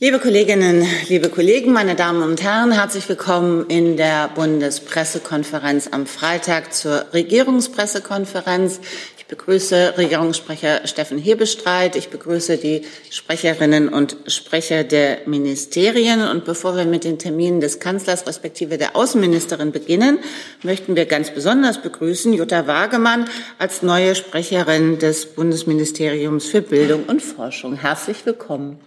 [0.00, 6.72] Liebe Kolleginnen, liebe Kollegen, meine Damen und Herren, herzlich willkommen in der Bundespressekonferenz am Freitag
[6.72, 8.78] zur Regierungspressekonferenz.
[9.18, 11.96] Ich begrüße Regierungssprecher Steffen Hebestreit.
[11.96, 16.22] Ich begrüße die Sprecherinnen und Sprecher der Ministerien.
[16.28, 20.20] Und bevor wir mit den Terminen des Kanzlers respektive der Außenministerin beginnen,
[20.62, 23.28] möchten wir ganz besonders begrüßen Jutta Wagemann
[23.58, 27.74] als neue Sprecherin des Bundesministeriums für Bildung und Forschung.
[27.74, 28.78] Herzlich willkommen.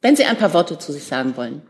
[0.00, 1.62] Wenn Sie ein paar Worte zu sich sagen wollen.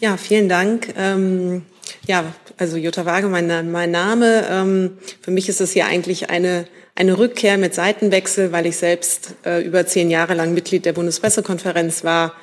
[0.00, 0.94] Ja, vielen Dank.
[0.96, 1.64] Ähm,
[2.06, 2.24] ja,
[2.58, 4.46] also Jutta Waage, mein, mein Name.
[4.50, 9.34] Ähm, für mich ist es hier eigentlich eine, eine Rückkehr mit Seitenwechsel, weil ich selbst
[9.44, 12.34] äh, über zehn Jahre lang Mitglied der Bundespressekonferenz war,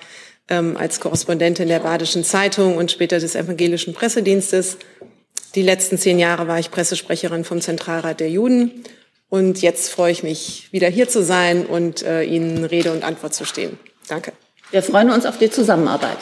[0.50, 4.78] ähm, als Korrespondentin der Badischen Zeitung und später des Evangelischen Pressedienstes.
[5.56, 8.84] Die letzten zehn Jahre war ich Pressesprecherin vom Zentralrat der Juden.
[9.30, 13.34] Und jetzt freue ich mich, wieder hier zu sein und äh, Ihnen Rede und Antwort
[13.34, 13.80] zu stehen.
[14.08, 14.34] Danke.
[14.72, 16.18] Wir freuen uns auf die Zusammenarbeit.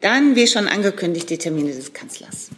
[0.00, 2.50] Dann, wie schon angekündigt, die Termine des Kanzlers.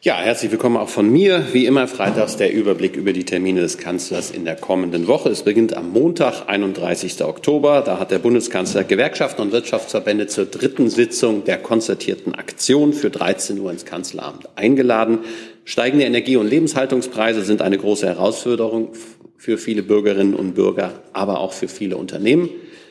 [0.00, 1.48] Ja, herzlich willkommen auch von mir.
[1.52, 5.28] Wie immer freitags der Überblick über die Termine des Kanzlers in der kommenden Woche.
[5.28, 7.24] Es beginnt am Montag, 31.
[7.24, 7.82] Oktober.
[7.84, 13.58] Da hat der Bundeskanzler Gewerkschaften und Wirtschaftsverbände zur dritten Sitzung der konzertierten Aktion für 13
[13.58, 15.18] Uhr ins Kanzleramt eingeladen.
[15.64, 18.92] Steigende Energie- und Lebenshaltungspreise sind eine große Herausforderung
[19.38, 22.50] für viele Bürgerinnen und Bürger, aber auch für viele Unternehmen.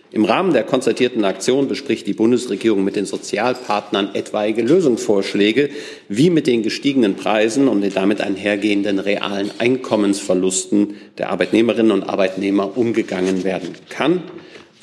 [0.10, 5.70] Im Rahmen der konzertierten Aktion bespricht die Bundesregierung mit den Sozialpartnern etwaige Lösungsvorschläge,
[6.08, 12.78] wie mit den gestiegenen Preisen und den damit einhergehenden realen Einkommensverlusten der Arbeitnehmerinnen und Arbeitnehmer
[12.78, 14.24] umgegangen werden kann.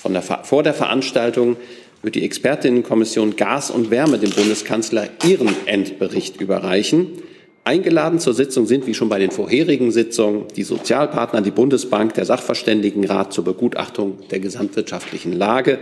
[0.07, 1.57] Der, vor der Veranstaltung
[2.03, 7.23] wird die Expertinnenkommission Gas und Wärme dem Bundeskanzler ihren Endbericht überreichen.
[7.67, 12.27] Eingeladen zur Sitzung sind, wie schon bei den vorherigen Sitzungen, die Sozialpartner, die Bundesbank, der
[12.27, 15.79] Sachverständigenrat zur Begutachtung der gesamtwirtschaftlichen Lage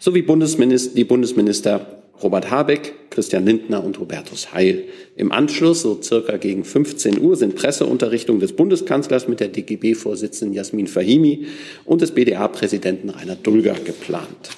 [0.00, 4.84] sowie Bundesminister, die Bundesminister Robert Habeck, Christian Lindner und Hubertus Heil.
[5.16, 10.88] Im Anschluss, so circa gegen 15 Uhr, sind Presseunterrichtungen des Bundeskanzlers mit der DGB-Vorsitzenden Jasmin
[10.88, 11.46] Fahimi
[11.84, 14.50] und des BDA-Präsidenten Rainer Dulger geplant.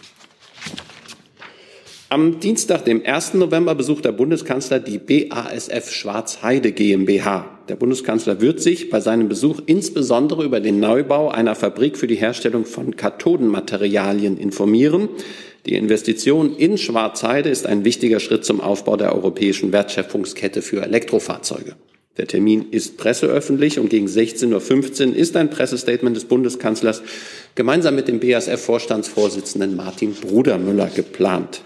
[2.13, 3.33] Am Dienstag, dem 1.
[3.33, 7.59] November, besucht der Bundeskanzler die BASF Schwarzheide GmbH.
[7.71, 12.17] Der Bundeskanzler wird sich bei seinem Besuch insbesondere über den Neubau einer Fabrik für die
[12.17, 15.09] Herstellung von Kathodenmaterialien informieren.
[15.65, 21.77] Die Investition in Schwarzheide ist ein wichtiger Schritt zum Aufbau der europäischen Wertschöpfungskette für Elektrofahrzeuge.
[22.19, 27.01] Der Termin ist presseöffentlich und gegen 16.15 Uhr ist ein Pressestatement des Bundeskanzlers
[27.55, 31.63] gemeinsam mit dem BASF-Vorstandsvorsitzenden Martin Brudermüller geplant.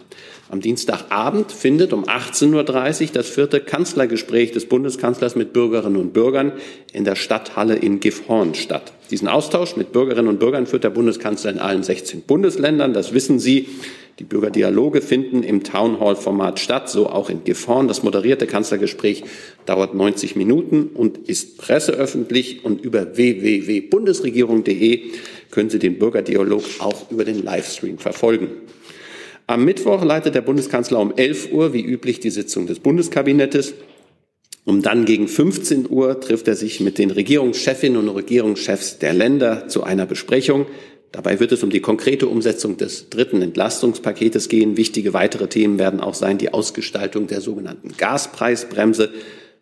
[0.48, 6.52] Am Dienstagabend findet um 18.30 Uhr das vierte Kanzlergespräch des Bundeskanzlers mit Bürgerinnen und Bürgern
[6.92, 8.92] in der Stadthalle in Gifhorn statt.
[9.10, 12.92] Diesen Austausch mit Bürgerinnen und Bürgern führt der Bundeskanzler in allen 16 Bundesländern.
[12.92, 13.68] Das wissen Sie.
[14.20, 17.86] Die Bürgerdialoge finden im Townhall-Format statt, so auch in Gifhorn.
[17.86, 19.24] Das moderierte Kanzlergespräch
[19.66, 25.02] dauert 90 Minuten und ist presseöffentlich und über www.bundesregierung.de
[25.50, 28.48] können Sie den Bürgerdialog auch über den Livestream verfolgen.
[29.48, 33.74] Am Mittwoch leitet der Bundeskanzler um 11 Uhr wie üblich die Sitzung des Bundeskabinettes.
[34.64, 39.68] Um dann gegen 15 Uhr trifft er sich mit den Regierungschefinnen und Regierungschefs der Länder
[39.68, 40.66] zu einer Besprechung.
[41.12, 44.76] Dabei wird es um die konkrete Umsetzung des dritten Entlastungspaketes gehen.
[44.76, 49.10] Wichtige weitere Themen werden auch sein die Ausgestaltung der sogenannten Gaspreisbremse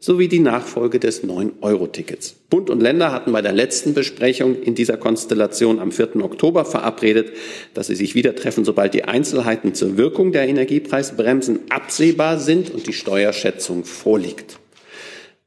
[0.04, 2.36] sowie die Nachfolge des 9-Euro-Tickets.
[2.50, 6.16] Bund und Länder hatten bei der letzten Besprechung in dieser Konstellation am 4.
[6.16, 7.32] Oktober verabredet,
[7.72, 12.86] dass sie sich wieder treffen, sobald die Einzelheiten zur Wirkung der Energiepreisbremsen absehbar sind und
[12.86, 14.58] die Steuerschätzung vorliegt.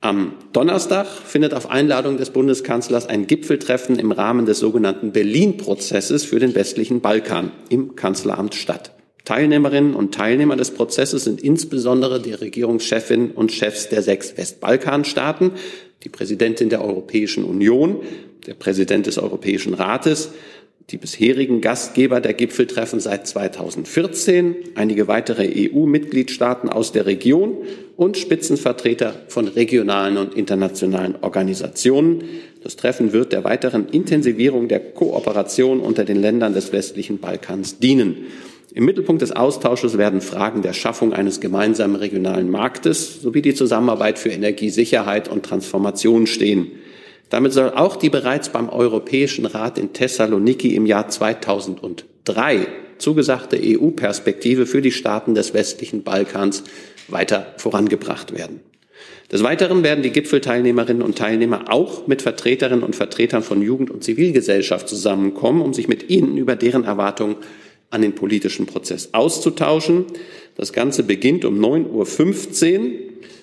[0.02, 6.40] Am Donnerstag findet auf Einladung des Bundeskanzlers ein Gipfeltreffen im Rahmen des sogenannten Berlin-Prozesses für
[6.40, 8.97] den westlichen Balkan im Kanzleramt statt.
[9.28, 15.52] Teilnehmerinnen und Teilnehmer des Prozesses sind insbesondere die Regierungschefinnen und Chefs der sechs Westbalkanstaaten,
[16.06, 17.98] die Präsidentin der Europäischen Union,
[18.46, 20.30] der Präsident des Europäischen Rates,
[20.92, 27.58] die bisherigen Gastgeber der Gipfeltreffen seit 2014, einige weitere EU-Mitgliedstaaten aus der Region
[27.98, 32.24] und Spitzenvertreter von regionalen und internationalen Organisationen.
[32.64, 38.28] Das Treffen wird der weiteren Intensivierung der Kooperation unter den Ländern des westlichen Balkans dienen.
[38.78, 44.20] Im Mittelpunkt des Austausches werden Fragen der Schaffung eines gemeinsamen regionalen Marktes sowie die Zusammenarbeit
[44.20, 46.74] für Energiesicherheit und Transformation stehen.
[47.32, 52.68] Damit soll auch die bereits beim Europäischen Rat in Thessaloniki im Jahr 2003
[53.00, 56.64] zugesagte EU-Perspektive für die Staaten des westlichen Balkans
[57.08, 58.60] weiter vorangebracht werden.
[59.32, 64.04] Des Weiteren werden die Gipfelteilnehmerinnen und Teilnehmer auch mit Vertreterinnen und Vertretern von Jugend und
[64.04, 67.38] Zivilgesellschaft zusammenkommen, um sich mit ihnen über deren Erwartungen
[67.90, 70.06] an den politischen Prozess auszutauschen.
[70.56, 72.90] Das Ganze beginnt um 9.15 Uhr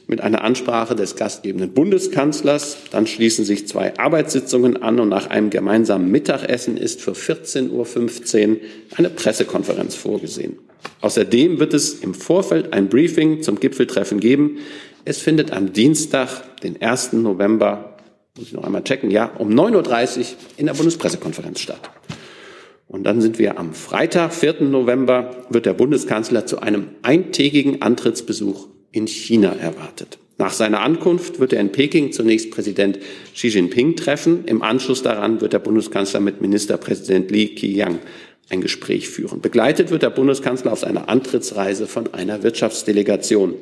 [0.07, 2.77] mit einer Ansprache des gastgebenden Bundeskanzlers.
[2.91, 8.57] Dann schließen sich zwei Arbeitssitzungen an und nach einem gemeinsamen Mittagessen ist für 14.15 Uhr
[8.97, 10.59] eine Pressekonferenz vorgesehen.
[11.01, 14.59] Außerdem wird es im Vorfeld ein Briefing zum Gipfeltreffen geben.
[15.07, 17.15] Es findet am Dienstag, den 1.
[17.15, 17.97] November,
[18.37, 20.25] muss ich noch einmal checken, ja, um 9.30 Uhr
[20.57, 21.91] in der Bundespressekonferenz statt.
[22.95, 24.61] Und dann sind wir am Freitag, 4.
[24.61, 30.19] November, wird der Bundeskanzler zu einem eintägigen Antrittsbesuch in China erwartet.
[30.39, 33.01] Nach seiner Ankunft wird er in Peking zunächst Präsident
[33.35, 34.45] Xi Jinping treffen.
[34.47, 37.99] Im Anschluss daran wird der Bundeskanzler mit Ministerpräsident Li Qiang
[38.49, 39.41] ein Gespräch führen.
[39.41, 43.55] Begleitet wird der Bundeskanzler auf seiner Antrittsreise von einer Wirtschaftsdelegation.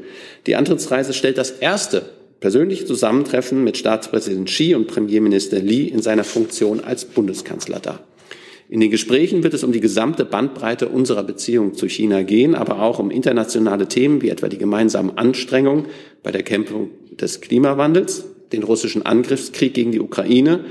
[0.46, 2.02] Die Antrittsreise stellt das erste
[2.40, 8.00] persönliche Zusammentreffen mit Staatspräsident Xi und Premierminister Li in seiner Funktion als Bundeskanzler dar.
[8.72, 12.80] In den Gesprächen wird es um die gesamte Bandbreite unserer Beziehung zu China gehen, aber
[12.80, 15.88] auch um internationale Themen wie etwa die gemeinsamen Anstrengungen
[16.22, 20.64] bei der Kämpfung des Klimawandels, den russischen Angriffskrieg gegen die Ukraine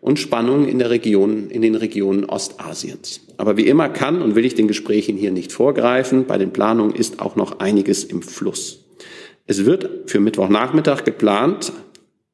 [0.00, 3.22] und Spannungen in der Region, in den Regionen Ostasiens.
[3.38, 6.26] Aber wie immer kann und will ich den Gesprächen hier nicht vorgreifen.
[6.26, 8.84] Bei den Planungen ist auch noch einiges im Fluss.
[9.48, 11.72] Es wird für Mittwochnachmittag geplant,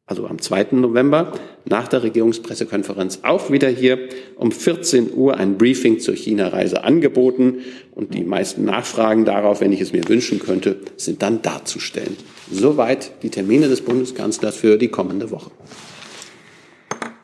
[0.06, 0.69] also am 2.
[0.73, 1.33] November,
[1.65, 3.99] nach der Regierungspressekonferenz auch wieder hier
[4.37, 7.61] um 14 Uhr ein Briefing zur China-Reise angeboten.
[7.93, 12.17] Und die meisten Nachfragen darauf, wenn ich es mir wünschen könnte, sind dann darzustellen.
[12.51, 15.51] Soweit die Termine des Bundeskanzlers für die kommende Woche.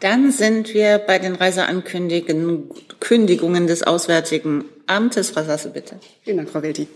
[0.00, 5.28] Dann sind wir bei den Reiseankündigungen des Auswärtigen Amtes.
[5.28, 6.00] Frau Sasse, bitte.
[6.24, 6.88] Vielen Dank, Frau Welti.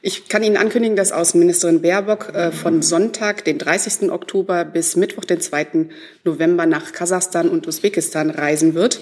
[0.00, 4.12] Ich kann Ihnen ankündigen, dass Außenministerin Baerbock äh, von Sonntag, den 30.
[4.12, 5.88] Oktober bis Mittwoch, den 2.
[6.22, 9.00] November nach Kasachstan und Usbekistan reisen wird.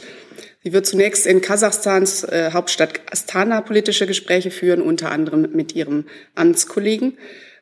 [0.65, 6.07] Sie wird zunächst in Kasachstans äh, Hauptstadt Astana politische Gespräche führen, unter anderem mit ihrem
[6.35, 7.19] Amtskollegen.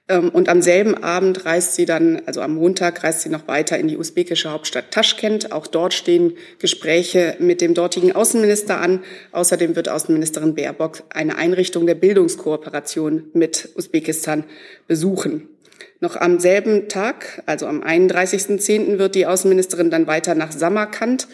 [0.08, 3.78] Ähm, und am selben Abend reist sie dann, also am Montag, reist sie noch weiter
[3.78, 5.52] in die usbekische Hauptstadt Taschkent.
[5.52, 9.05] Auch dort stehen Gespräche mit dem dortigen Außenminister an.
[9.32, 14.44] Außerdem wird Außenministerin Baerbock eine Einrichtung der Bildungskooperation mit Usbekistan
[14.87, 15.49] besuchen.
[16.00, 21.26] Noch am selben Tag, also am 31.10., wird die Außenministerin dann weiter nach Samarkand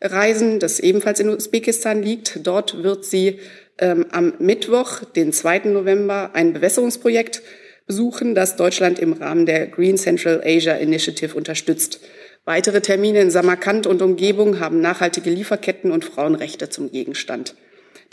[0.00, 2.46] reisen, das ebenfalls in Usbekistan liegt.
[2.46, 3.40] Dort wird sie
[3.78, 5.60] ähm, am Mittwoch, den 2.
[5.66, 7.42] November, ein Bewässerungsprojekt
[7.92, 12.00] besuchen, das Deutschland im Rahmen der Green Central Asia Initiative unterstützt.
[12.46, 17.54] Weitere Termine in Samarkand und Umgebung haben nachhaltige Lieferketten und Frauenrechte zum Gegenstand.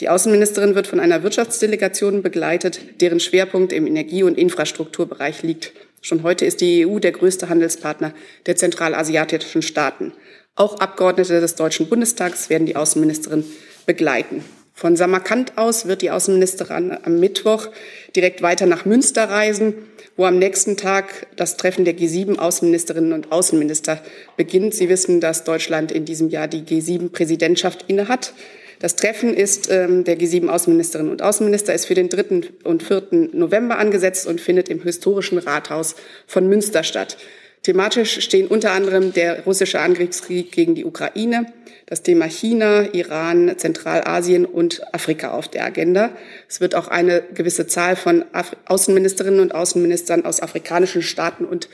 [0.01, 5.71] Die Außenministerin wird von einer Wirtschaftsdelegation begleitet, deren Schwerpunkt im Energie- und Infrastrukturbereich liegt.
[6.01, 8.13] Schon heute ist die EU der größte Handelspartner
[8.47, 10.11] der zentralasiatischen Staaten.
[10.55, 13.45] Auch Abgeordnete des Deutschen Bundestags werden die Außenministerin
[13.85, 14.43] begleiten.
[14.73, 17.67] Von Samarkand aus wird die Außenministerin am Mittwoch
[18.15, 19.73] direkt weiter nach Münster reisen,
[20.15, 24.01] wo am nächsten Tag das Treffen der G7-Außenministerinnen und Außenminister
[24.37, 24.73] beginnt.
[24.73, 28.33] Sie wissen, dass Deutschland in diesem Jahr die G7-Präsidentschaft innehat.
[28.79, 32.49] Das Treffen ist ähm, der G7-Außenministerinnen und Außenminister ist für den 3.
[32.63, 33.29] und 4.
[33.33, 35.95] November angesetzt und findet im historischen Rathaus
[36.25, 37.17] von Münster statt.
[37.63, 41.51] Thematisch stehen unter anderem der russische Angriffskrieg gegen die Ukraine,
[41.89, 46.11] das Thema China, Iran, Zentralasien und Afrika auf der Agenda.
[46.47, 51.67] Es wird auch eine gewisse Zahl von Af Außenministerinnen und Außenministern aus afrikanischen Staaten und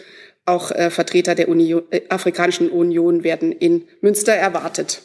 [0.46, 5.02] auch äh, Vertreter der Union, äh, Afrikanischen Union werden in Münster erwartet.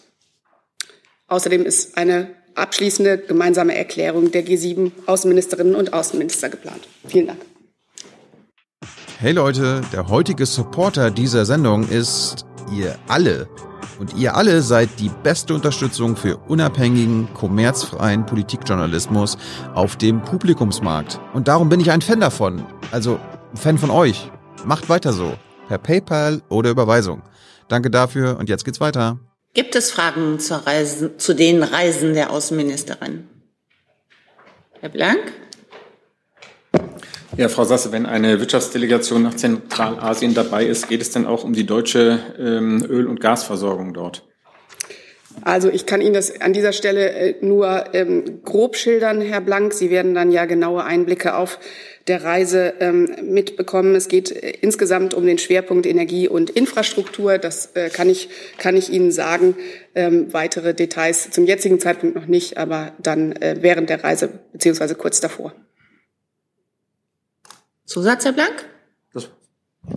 [1.26, 6.86] Außerdem ist eine abschließende gemeinsame Erklärung der G7 Außenministerinnen und Außenminister geplant.
[7.08, 7.40] Vielen Dank.
[9.18, 13.48] Hey Leute, der heutige Supporter dieser Sendung ist ihr alle.
[14.00, 19.36] Und ihr alle seid die beste Unterstützung für unabhängigen, kommerzfreien Politikjournalismus
[19.74, 21.20] auf dem Publikumsmarkt.
[21.34, 22.64] Und darum bin ich ein Fan davon.
[22.92, 23.20] Also
[23.52, 24.30] ein Fan von euch.
[24.64, 25.34] Macht weiter so.
[25.68, 27.20] Per PayPal oder Überweisung.
[27.68, 29.18] Danke dafür und jetzt geht's weiter.
[29.52, 33.28] Gibt es Fragen Reise, zu den Reisen der Außenministerin?
[34.80, 35.30] Herr Blank?
[37.36, 41.52] Ja, Frau Sasse, wenn eine Wirtschaftsdelegation nach Zentralasien dabei ist, geht es dann auch um
[41.52, 44.26] die deutsche ähm, Öl- und Gasversorgung dort?
[45.42, 49.72] Also ich kann Ihnen das an dieser Stelle äh, nur ähm, grob schildern, Herr Blank.
[49.72, 51.60] Sie werden dann ja genaue Einblicke auf
[52.08, 53.94] der Reise ähm, mitbekommen.
[53.94, 57.38] Es geht äh, insgesamt um den Schwerpunkt Energie und Infrastruktur.
[57.38, 59.56] Das äh, kann, ich, kann ich Ihnen sagen.
[59.92, 65.20] Weitere Details zum jetzigen Zeitpunkt noch nicht, aber dann äh, während der Reise beziehungsweise kurz
[65.20, 65.52] davor.
[67.90, 68.66] Zusatz, Herr Blank?
[69.12, 69.30] Das,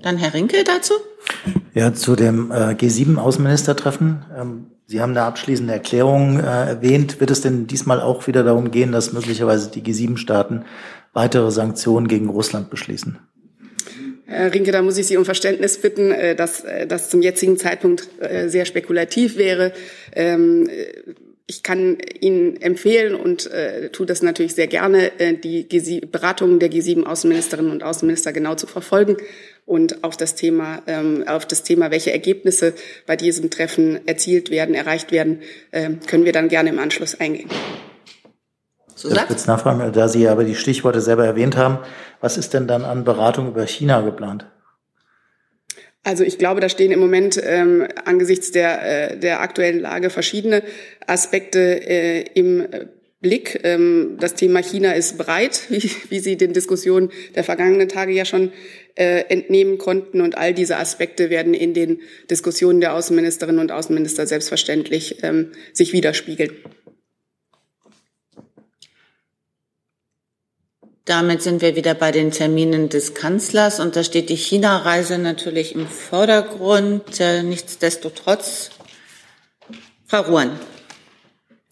[0.01, 0.95] Dann Herr Rinke dazu.
[1.75, 4.25] Ja, zu dem äh, G7-Außenministertreffen.
[4.35, 7.19] Ähm, Sie haben eine abschließende Erklärung äh, erwähnt.
[7.19, 10.65] Wird es denn diesmal auch wieder darum gehen, dass möglicherweise die G7-Staaten
[11.13, 13.19] weitere Sanktionen gegen Russland beschließen?
[14.25, 17.57] Herr Rinke, da muss ich Sie um Verständnis bitten, äh, dass äh, das zum jetzigen
[17.57, 19.71] Zeitpunkt äh, sehr spekulativ wäre.
[21.45, 26.59] Ich kann Ihnen empfehlen und äh, tue das natürlich sehr gerne, äh, die G7, Beratungen
[26.59, 29.17] der G7-Außenministerinnen und Außenminister genau zu verfolgen
[29.65, 32.73] und auf das Thema, ähm, auf das Thema, welche Ergebnisse
[33.05, 37.49] bei diesem Treffen erzielt werden, erreicht werden, äh, können wir dann gerne im Anschluss eingehen.
[38.95, 41.79] So ich kurz nachfragen, da Sie aber die Stichworte selber erwähnt haben,
[42.21, 44.45] was ist denn dann an Beratung über China geplant?
[46.03, 50.63] Also ich glaube, da stehen im Moment ähm, angesichts der, äh, der aktuellen Lage verschiedene
[51.07, 52.67] Aspekte äh, im
[53.21, 53.61] Blick.
[53.63, 58.25] Ähm, das Thema China ist breit, wie, wie Sie den Diskussionen der vergangenen Tage ja
[58.25, 58.51] schon
[58.95, 60.21] äh, entnehmen konnten.
[60.21, 65.93] Und all diese Aspekte werden in den Diskussionen der Außenministerinnen und Außenminister selbstverständlich ähm, sich
[65.93, 66.51] widerspiegeln.
[71.05, 75.75] Damit sind wir wieder bei den Terminen des Kanzlers und da steht die China-Reise natürlich
[75.75, 77.19] im Vordergrund.
[77.19, 78.69] Äh, nichtsdestotrotz,
[80.05, 80.51] Frau Ruhren,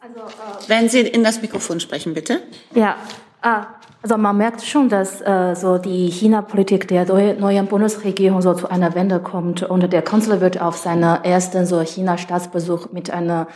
[0.01, 2.41] also, äh, wenn Sie in das Mikrofon sprechen, bitte.
[2.75, 2.97] Ja,
[3.41, 3.67] ah,
[4.01, 8.95] also man merkt schon, dass äh, so die China-Politik der neuen Bundesregierung so zu einer
[8.95, 13.47] Wende kommt und der Kanzler wird auf seiner ersten so China-Staatsbesuch mit einer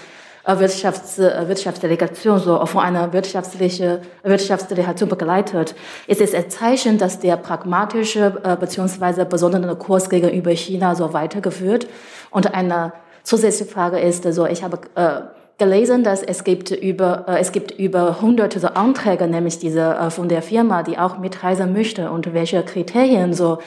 [0.54, 5.76] Wirtschafts-, äh, Wirtschaftsdelegation, so von einer wirtschaftliche, Wirtschaftsdelegation begleitet.
[6.08, 9.26] Es ist ein Zeichen, dass der pragmatische äh, bzw.
[9.26, 11.88] besondere Kurs gegenüber China so weitergeführt.
[12.30, 15.22] Und eine zusätzliche Frage ist, so ich habe äh,
[15.58, 20.10] gelesen, dass es gibt über äh, es gibt über hunderte so Anträge, nämlich diese äh,
[20.10, 23.60] von der Firma, die auch mitreisen möchte und welche Kriterien so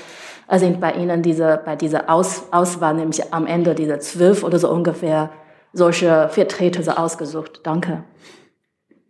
[0.49, 4.59] äh, sind bei Ihnen diese bei dieser Aus, Auswahl, nämlich am Ende diese zwölf oder
[4.59, 5.31] so ungefähr
[5.79, 7.61] solche Vertreter ausgesucht?
[7.63, 8.05] Danke.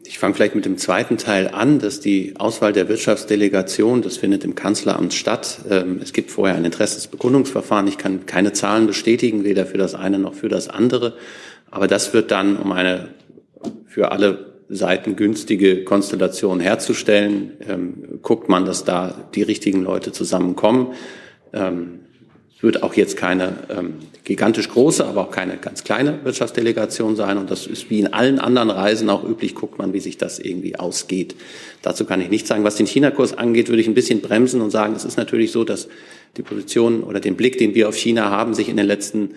[0.04, 4.44] Ich fange vielleicht mit dem zweiten Teil an, dass die Auswahl der Wirtschaftsdelegation, das findet
[4.44, 5.58] im Kanzleramt statt.
[5.68, 7.88] Ähm, es gibt vorher ein Interessensbekundungsverfahren.
[7.88, 11.14] Ich kann keine Zahlen bestätigen, weder für das eine noch für das andere.
[11.70, 13.08] Aber das wird dann, um eine
[13.86, 20.94] für alle Seiten günstige Konstellation herzustellen, ähm, guckt man, dass da die richtigen Leute zusammenkommen.
[21.52, 22.00] Ähm,
[22.58, 27.38] es wird auch jetzt keine ähm, gigantisch große, aber auch keine ganz kleine Wirtschaftsdelegation sein.
[27.38, 30.40] Und das ist wie in allen anderen Reisen auch üblich, guckt man, wie sich das
[30.40, 31.36] irgendwie ausgeht.
[31.82, 32.64] Dazu kann ich nichts sagen.
[32.64, 35.62] Was den China-Kurs angeht, würde ich ein bisschen bremsen und sagen, es ist natürlich so,
[35.62, 35.86] dass
[36.36, 39.30] die Position oder den Blick, den wir auf China haben, sich in den letzten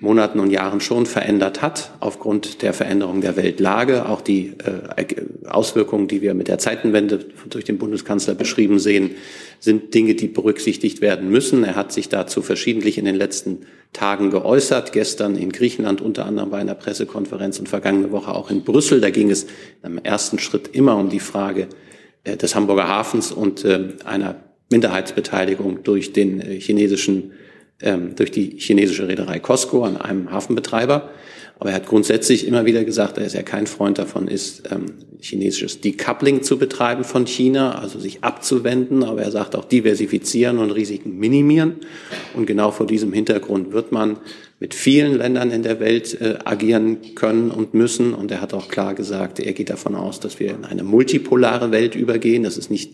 [0.00, 4.08] Monaten und Jahren schon verändert hat, aufgrund der Veränderung der Weltlage.
[4.08, 7.18] Auch die äh, Auswirkungen, die wir mit der Zeitenwende
[7.50, 9.12] durch den Bundeskanzler beschrieben sehen,
[9.58, 11.64] sind Dinge, die berücksichtigt werden müssen.
[11.64, 13.62] Er hat sich dazu verschiedentlich in den letzten
[13.92, 14.92] Tagen geäußert.
[14.92, 19.00] Gestern in Griechenland unter anderem bei einer Pressekonferenz und vergangene Woche auch in Brüssel.
[19.00, 19.46] Da ging es
[19.82, 21.66] im ersten Schritt immer um die Frage
[22.22, 24.36] äh, des Hamburger Hafens und äh, einer
[24.70, 27.32] Minderheitsbeteiligung durch den äh, chinesischen,
[27.80, 31.10] ähm, durch die chinesische Reederei Costco an einem Hafenbetreiber.
[31.60, 35.80] Aber er hat grundsätzlich immer wieder gesagt, dass er kein Freund davon ist, ähm, chinesisches
[35.80, 39.02] Decoupling zu betreiben von China, also sich abzuwenden.
[39.02, 41.76] Aber er sagt auch diversifizieren und Risiken minimieren.
[42.34, 44.18] Und genau vor diesem Hintergrund wird man
[44.60, 48.14] mit vielen Ländern in der Welt äh, agieren können und müssen.
[48.14, 51.72] Und er hat auch klar gesagt, er geht davon aus, dass wir in eine multipolare
[51.72, 52.44] Welt übergehen.
[52.44, 52.92] Das ist nicht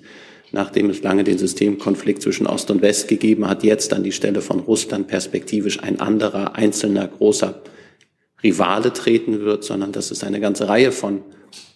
[0.54, 4.40] nachdem es lange den Systemkonflikt zwischen Ost und West gegeben hat, jetzt an die Stelle
[4.40, 7.60] von Russland perspektivisch ein anderer, einzelner, großer
[8.42, 11.22] Rivale treten wird, sondern dass es eine ganze Reihe von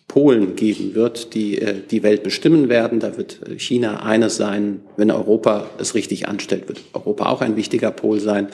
[0.06, 2.99] Polen geben wird, die äh, die Welt bestimmen werden.
[2.99, 7.56] Da wird äh, China eines sein, wenn Europa es richtig anstellt, wird Europa auch ein
[7.56, 8.49] wichtiger Pol sein.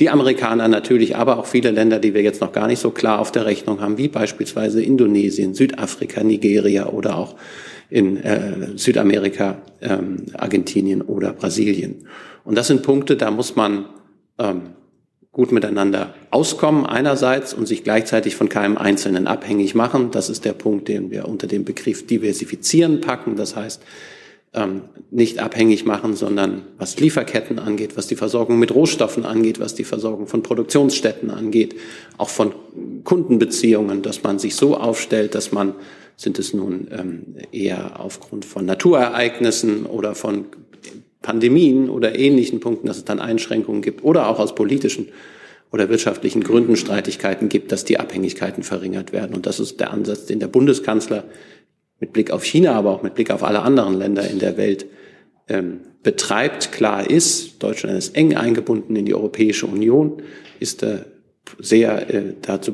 [0.00, 3.20] Die Amerikaner natürlich, aber auch viele Länder, die wir jetzt noch gar nicht so klar
[3.20, 7.36] auf der Rechnung haben, wie beispielsweise Indonesien, Südafrika, Nigeria oder auch
[7.90, 12.06] in äh, Südamerika, ähm, Argentinien oder Brasilien.
[12.44, 13.86] Und das sind Punkte, da muss man
[14.38, 14.70] ähm,
[15.32, 20.10] gut miteinander auskommen einerseits und sich gleichzeitig von keinem Einzelnen abhängig machen.
[20.10, 23.36] Das ist der Punkt, den wir unter dem Begriff diversifizieren packen.
[23.36, 23.82] Das heißt,
[24.56, 29.74] ähm, nicht abhängig machen, sondern was Lieferketten angeht, was die Versorgung mit Rohstoffen angeht, was
[29.74, 31.76] die Versorgung von Produktionsstätten angeht,
[32.18, 32.52] auch von
[33.04, 35.74] Kundenbeziehungen, dass man sich so aufstellt, dass man
[36.16, 40.46] sind es nun ähm, eher aufgrund von Naturereignissen oder von
[41.20, 45.08] Pandemien oder ähnlichen Punkten, dass es dann Einschränkungen gibt oder auch aus politischen
[45.72, 49.34] oder wirtschaftlichen Gründen Streitigkeiten gibt, dass die Abhängigkeiten verringert werden.
[49.34, 51.24] Und das ist der Ansatz, den der Bundeskanzler
[52.00, 54.86] mit Blick auf China, aber auch mit Blick auf alle anderen Länder in der Welt
[55.48, 60.22] ähm, betreibt, klar ist, Deutschland ist eng eingebunden in die Europäische Union,
[60.60, 61.00] ist äh,
[61.58, 62.72] sehr äh, dazu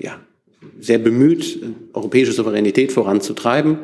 [0.00, 0.20] ja,
[0.80, 1.60] sehr bemüht,
[1.92, 3.78] europäische Souveränität voranzutreiben,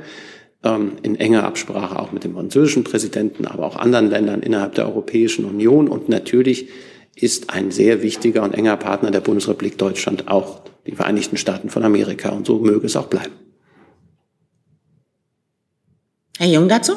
[0.65, 4.87] ähm, in enger Absprache auch mit dem französischen Präsidenten, aber auch anderen Ländern innerhalb der
[4.87, 5.89] Europäischen Union.
[5.89, 6.69] Und natürlich
[7.15, 11.85] ist ein sehr wichtiger und enger Partner der Bundesrepublik Deutschland auch die Vereinigten Staaten von
[11.85, 12.31] Amerika.
[12.31, 13.33] Und so möge es auch bleiben.
[16.39, 16.93] Herr Jung dazu?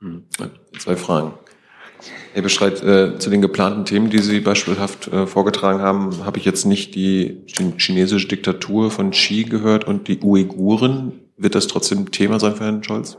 [0.00, 0.24] Hm,
[0.76, 1.34] zwei Fragen.
[2.32, 6.44] Herr Bestreit, äh, zu den geplanten Themen, die Sie beispielhaft äh, vorgetragen haben, habe ich
[6.44, 11.12] jetzt nicht die chinesische Diktatur von Xi gehört und die Uiguren.
[11.36, 13.16] Wird das trotzdem Thema sein für Herrn Scholz?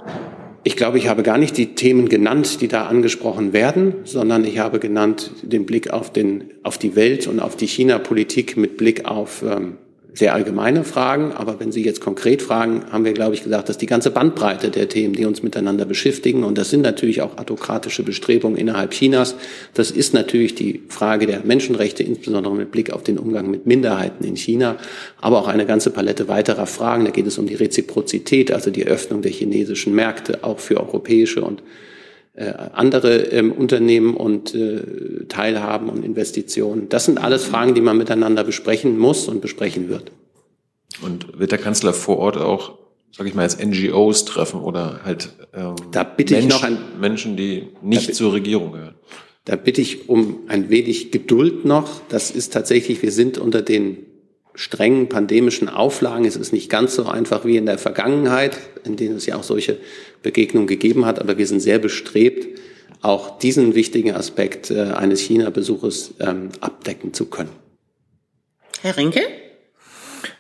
[0.66, 4.60] Ich glaube, ich habe gar nicht die Themen genannt, die da angesprochen werden, sondern ich
[4.60, 9.06] habe genannt den Blick auf, den, auf die Welt und auf die China-Politik mit Blick
[9.06, 9.78] auf ähm,
[10.16, 13.78] sehr allgemeine Fragen, aber wenn Sie jetzt konkret fragen, haben wir, glaube ich, gesagt, dass
[13.78, 18.02] die ganze Bandbreite der Themen, die uns miteinander beschäftigen, und das sind natürlich auch autokratische
[18.02, 19.36] Bestrebungen innerhalb Chinas,
[19.74, 24.24] das ist natürlich die Frage der Menschenrechte, insbesondere mit Blick auf den Umgang mit Minderheiten
[24.24, 24.78] in China,
[25.20, 27.04] aber auch eine ganze Palette weiterer Fragen.
[27.04, 31.44] Da geht es um die Reziprozität, also die Öffnung der chinesischen Märkte, auch für europäische
[31.44, 31.62] und
[32.36, 36.90] äh, andere ähm, Unternehmen und äh, Teilhaben und Investitionen.
[36.90, 40.12] Das sind alles Fragen, die man miteinander besprechen muss und besprechen wird.
[41.02, 42.78] Und wird der Kanzler vor Ort auch,
[43.16, 46.78] sage ich mal, als NGOs treffen oder halt ähm, da bitte Menschen, ich noch ein,
[47.00, 48.96] Menschen, die nicht zur Regierung gehören?
[49.46, 52.02] Da bitte ich um ein wenig Geduld noch.
[52.10, 53.98] Das ist tatsächlich, wir sind unter den
[54.56, 56.26] strengen pandemischen Auflagen.
[56.26, 59.44] Es ist nicht ganz so einfach wie in der Vergangenheit, in denen es ja auch
[59.44, 59.78] solche
[60.24, 62.60] Begegnungen gegeben hat, aber wir sind sehr bestrebt,
[63.02, 67.52] auch diesen wichtigen Aspekt äh, eines China-Besuches ähm, abdecken zu können.
[68.82, 69.22] Herr Rinke?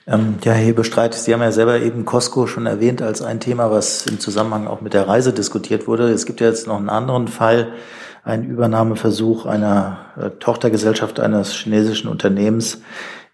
[0.07, 3.72] Ähm, ja, Herr Hebestreit, Sie haben ja selber eben Costco schon erwähnt als ein Thema,
[3.72, 6.10] was im Zusammenhang auch mit der Reise diskutiert wurde.
[6.10, 7.74] Es gibt ja jetzt noch einen anderen Fall,
[8.24, 12.81] einen Übernahmeversuch einer äh, Tochtergesellschaft eines chinesischen Unternehmens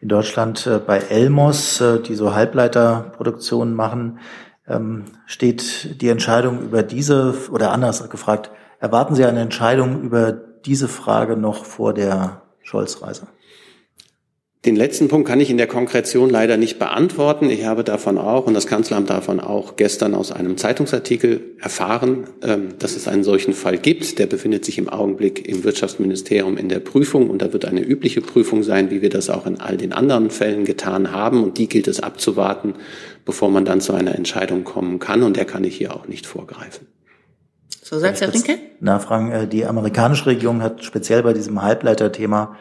[0.01, 4.19] in Deutschland äh, bei Elmos, äh, die so Halbleiterproduktionen machen,
[4.67, 10.87] ähm, steht die Entscheidung über diese, oder anders gefragt, erwarten Sie eine Entscheidung über diese
[10.87, 13.27] Frage noch vor der Scholz-Reise?
[14.63, 17.49] Den letzten Punkt kann ich in der Konkretion leider nicht beantworten.
[17.49, 22.77] Ich habe davon auch, und das Kanzleramt davon auch gestern aus einem Zeitungsartikel erfahren, ähm,
[22.77, 24.19] dass es einen solchen Fall gibt.
[24.19, 28.21] Der befindet sich im Augenblick im Wirtschaftsministerium in der Prüfung und da wird eine übliche
[28.21, 31.43] Prüfung sein, wie wir das auch in all den anderen Fällen getan haben.
[31.43, 32.75] Und die gilt es abzuwarten,
[33.25, 35.23] bevor man dann zu einer Entscheidung kommen kann.
[35.23, 36.85] Und der kann ich hier auch nicht vorgreifen.
[37.81, 38.59] So sagt Herr Rinke?
[38.79, 39.31] Nachfragen.
[39.31, 42.55] Äh, die amerikanische Regierung hat speziell bei diesem Halbleiterthema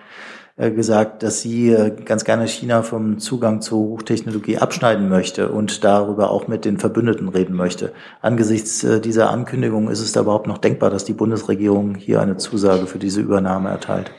[0.69, 6.31] gesagt, dass sie äh, ganz gerne China vom Zugang zu Hochtechnologie abschneiden möchte und darüber
[6.31, 7.93] auch mit den Verbündeten reden möchte.
[8.21, 12.37] Angesichts äh, dieser Ankündigung ist es da überhaupt noch denkbar, dass die Bundesregierung hier eine
[12.37, 14.11] Zusage für diese Übernahme erteilt?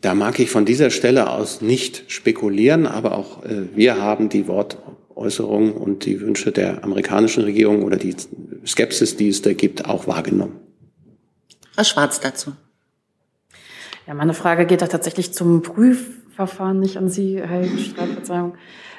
[0.00, 3.42] Da mag ich von dieser Stelle aus nicht spekulieren, aber auch
[3.74, 8.14] wir haben die Wortäußerungen und die Wünsche der amerikanischen Regierung oder die
[8.64, 10.60] Skepsis, die es da gibt, auch wahrgenommen.
[11.74, 12.52] Frau Schwarz dazu.
[14.08, 18.54] Ja, meine Frage geht da tatsächlich zum Prüfverfahren, nicht an Sie, Herr Streit, Verzeihung.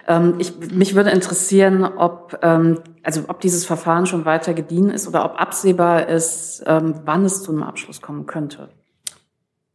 [0.08, 5.08] Ähm, ich, mich würde interessieren, ob, ähm, also ob dieses Verfahren schon weiter gediehen ist
[5.08, 8.70] oder ob absehbar ist, ähm, wann es zu einem Abschluss kommen könnte.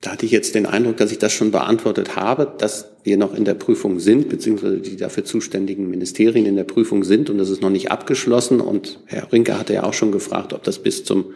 [0.02, 3.34] Da hatte ich jetzt den Eindruck, dass ich das schon beantwortet habe, dass wir noch
[3.34, 7.50] in der Prüfung sind, beziehungsweise die dafür zuständigen Ministerien in der Prüfung sind und das
[7.50, 8.60] ist noch nicht abgeschlossen.
[8.60, 11.32] Und Herr Rinke hatte ja auch schon gefragt, ob das bis zum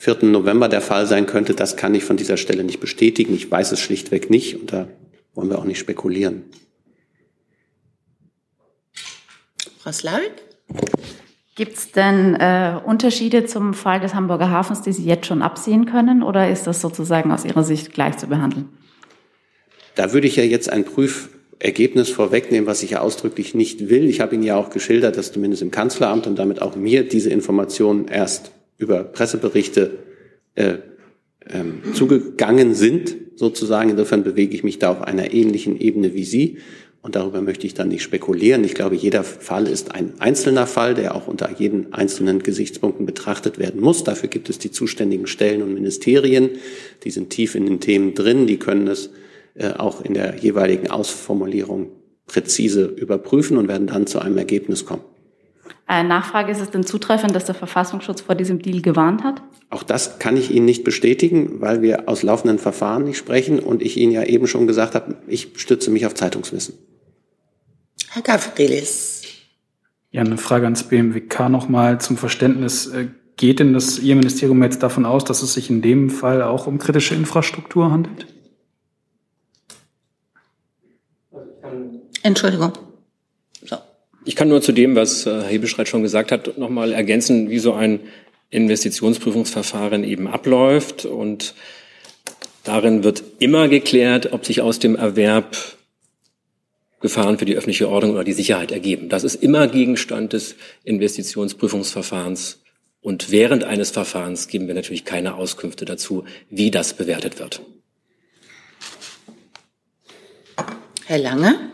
[0.00, 0.24] 4.
[0.24, 3.34] November der Fall sein könnte, das kann ich von dieser Stelle nicht bestätigen.
[3.34, 4.88] Ich weiß es schlichtweg nicht und da
[5.34, 6.44] wollen wir auch nicht spekulieren.
[9.78, 10.32] Frau Slavik?
[11.54, 15.84] Gibt es denn äh, Unterschiede zum Fall des Hamburger Hafens, die Sie jetzt schon absehen
[15.84, 18.70] können, oder ist das sozusagen aus Ihrer Sicht gleich zu behandeln?
[19.96, 24.08] Da würde ich ja jetzt ein Prüfergebnis vorwegnehmen, was ich ja ausdrücklich nicht will.
[24.08, 27.28] Ich habe Ihnen ja auch geschildert, dass zumindest im Kanzleramt und damit auch mir diese
[27.28, 29.98] Informationen erst über Presseberichte
[30.56, 30.78] äh,
[31.48, 33.90] ähm, zugegangen sind, sozusagen.
[33.90, 36.58] Insofern bewege ich mich da auf einer ähnlichen Ebene wie Sie.
[37.02, 38.62] Und darüber möchte ich dann nicht spekulieren.
[38.62, 43.58] Ich glaube, jeder Fall ist ein einzelner Fall, der auch unter jeden einzelnen Gesichtspunkten betrachtet
[43.58, 44.04] werden muss.
[44.04, 46.50] Dafür gibt es die zuständigen Stellen und Ministerien.
[47.04, 48.46] Die sind tief in den Themen drin.
[48.46, 49.10] Die können es
[49.54, 51.90] äh, auch in der jeweiligen Ausformulierung
[52.26, 55.04] präzise überprüfen und werden dann zu einem Ergebnis kommen.
[55.90, 59.42] Äh, Nachfrage, ist es denn zutreffend, dass der Verfassungsschutz vor diesem Deal gewarnt hat?
[59.70, 63.82] Auch das kann ich Ihnen nicht bestätigen, weil wir aus laufenden Verfahren nicht sprechen und
[63.82, 66.74] ich Ihnen ja eben schon gesagt habe, ich stütze mich auf Zeitungswissen.
[68.10, 69.22] Herr Gavrilis.
[70.12, 72.86] Ja, eine Frage ans BMWK nochmal zum Verständnis.
[72.86, 76.42] Äh, geht denn das Ihr Ministerium jetzt davon aus, dass es sich in dem Fall
[76.42, 78.28] auch um kritische Infrastruktur handelt?
[82.22, 82.74] Entschuldigung.
[84.30, 87.72] Ich kann nur zu dem, was Herr Hebestreit schon gesagt hat, nochmal ergänzen, wie so
[87.72, 87.98] ein
[88.50, 91.04] Investitionsprüfungsverfahren eben abläuft.
[91.04, 91.56] Und
[92.62, 95.56] darin wird immer geklärt, ob sich aus dem Erwerb
[97.00, 99.08] Gefahren für die öffentliche Ordnung oder die Sicherheit ergeben.
[99.08, 102.62] Das ist immer Gegenstand des Investitionsprüfungsverfahrens.
[103.00, 107.62] Und während eines Verfahrens geben wir natürlich keine Auskünfte dazu, wie das bewertet wird.
[111.06, 111.70] Herr Lange?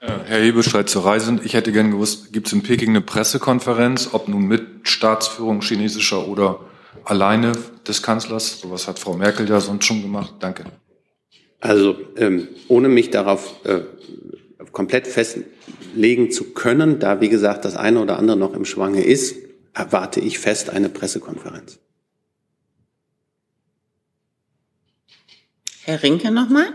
[0.00, 1.38] Herr Hebestreit zur Reise.
[1.44, 6.26] Ich hätte gern gewusst, gibt es in Peking eine Pressekonferenz, ob nun mit Staatsführung chinesischer
[6.26, 6.60] oder
[7.04, 7.52] alleine
[7.86, 8.60] des Kanzlers?
[8.60, 10.34] Sowas hat Frau Merkel ja sonst schon gemacht.
[10.40, 10.64] Danke.
[11.60, 13.80] Also ähm, ohne mich darauf äh,
[14.72, 19.36] komplett festlegen zu können, da wie gesagt das eine oder andere noch im Schwange ist,
[19.74, 21.78] erwarte ich fest eine Pressekonferenz.
[25.82, 26.72] Herr Rinke nochmal?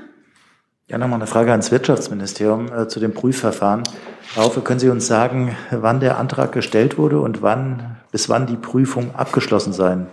[0.87, 3.81] Ja, nochmal eine Frage ans Wirtschaftsministerium äh, zu dem Prüfverfahren.
[4.35, 8.55] Darauf können Sie uns sagen, wann der Antrag gestellt wurde und wann, bis wann die
[8.55, 10.07] Prüfung abgeschlossen sein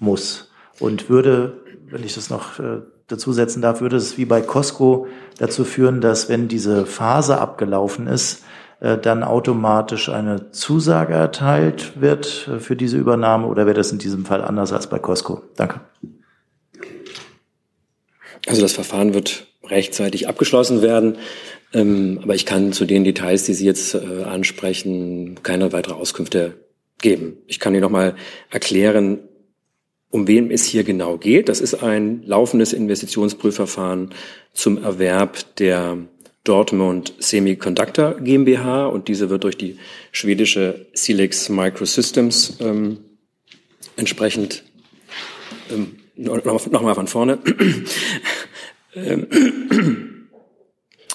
[0.00, 0.50] muss?
[0.80, 5.06] Und würde, wenn ich das noch äh, dazu setzen darf, würde es wie bei Costco
[5.38, 8.44] dazu führen, dass wenn diese Phase abgelaufen ist,
[8.80, 13.98] äh, dann automatisch eine Zusage erteilt wird äh, für diese Übernahme oder wäre das in
[13.98, 15.42] diesem Fall anders als bei Costco?
[15.56, 15.80] Danke.
[18.46, 21.18] Also das Verfahren wird rechtzeitig abgeschlossen werden.
[21.72, 26.54] Ähm, aber ich kann zu den Details, die Sie jetzt äh, ansprechen, keine weitere Auskünfte
[27.00, 27.38] geben.
[27.46, 28.14] Ich kann Ihnen noch mal
[28.50, 29.20] erklären,
[30.10, 31.48] um wen es hier genau geht.
[31.48, 34.14] Das ist ein laufendes Investitionsprüfverfahren
[34.54, 35.98] zum Erwerb der
[36.44, 39.76] Dortmund Semiconductor GmbH und diese wird durch die
[40.12, 42.98] schwedische Silex Microsystems ähm,
[43.96, 44.62] entsprechend
[45.70, 47.38] ähm, nochmal von vorne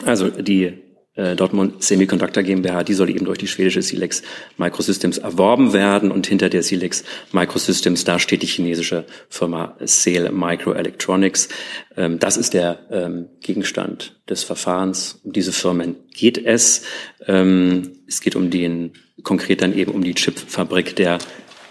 [0.06, 0.84] also die
[1.16, 4.24] äh, Dortmund Semiconductor GmbH, die soll eben durch die schwedische Silex
[4.58, 11.50] Microsystems erworben werden und hinter der Silex Microsystems, da steht die chinesische Firma Sale Microelectronics.
[11.96, 15.20] Ähm, das ist der ähm, Gegenstand des Verfahrens.
[15.24, 16.84] Um diese Firmen geht es.
[17.26, 18.94] Es geht um den,
[19.24, 21.20] konkret dann eben um die Chipfabrik der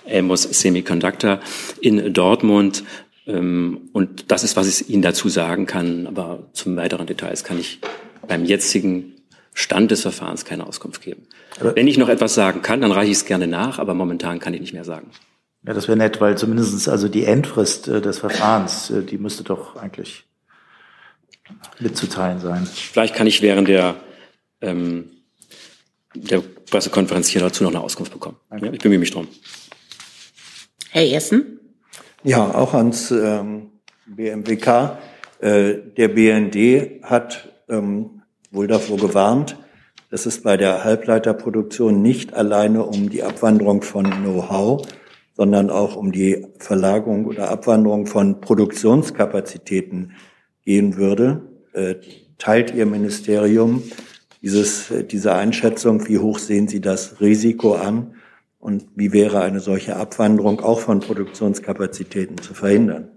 [0.04, 1.40] Elmos Semiconductor
[1.80, 2.84] in Dortmund.
[3.26, 6.06] Ähm, und das ist, was ich Ihnen dazu sagen kann.
[6.06, 7.80] Aber zum weiteren Details kann ich
[8.26, 9.14] beim jetzigen
[9.54, 11.26] Stand des Verfahrens keine Auskunft geben.
[11.60, 14.38] Aber Wenn ich noch etwas sagen kann, dann reiche ich es gerne nach, aber momentan
[14.38, 15.10] kann ich nicht mehr sagen.
[15.64, 19.44] Ja, das wäre nett, weil zumindest also die Endfrist äh, des Verfahrens, äh, die müsste
[19.44, 20.24] doch eigentlich
[21.78, 22.66] mitzuteilen sein.
[22.66, 23.94] Vielleicht kann ich während der,
[24.60, 25.10] ähm,
[26.14, 28.36] der Pressekonferenz hier dazu noch eine Auskunft bekommen.
[28.50, 29.28] Ja, ich bemühe mich drum.
[30.90, 31.60] Herr Jessen?
[32.24, 33.70] Ja, auch ans ähm,
[34.06, 34.96] BMWK.
[35.40, 39.56] Äh, der BND hat ähm, wohl davor gewarnt,
[40.08, 44.86] dass es bei der Halbleiterproduktion nicht alleine um die Abwanderung von Know-how,
[45.34, 50.12] sondern auch um die Verlagerung oder Abwanderung von Produktionskapazitäten
[50.64, 51.42] gehen würde.
[51.72, 51.96] Äh,
[52.38, 53.82] teilt Ihr Ministerium
[54.42, 56.06] dieses, diese Einschätzung?
[56.06, 58.14] Wie hoch sehen Sie das Risiko an?
[58.62, 63.10] Und wie wäre eine solche Abwanderung auch von Produktionskapazitäten zu verhindern?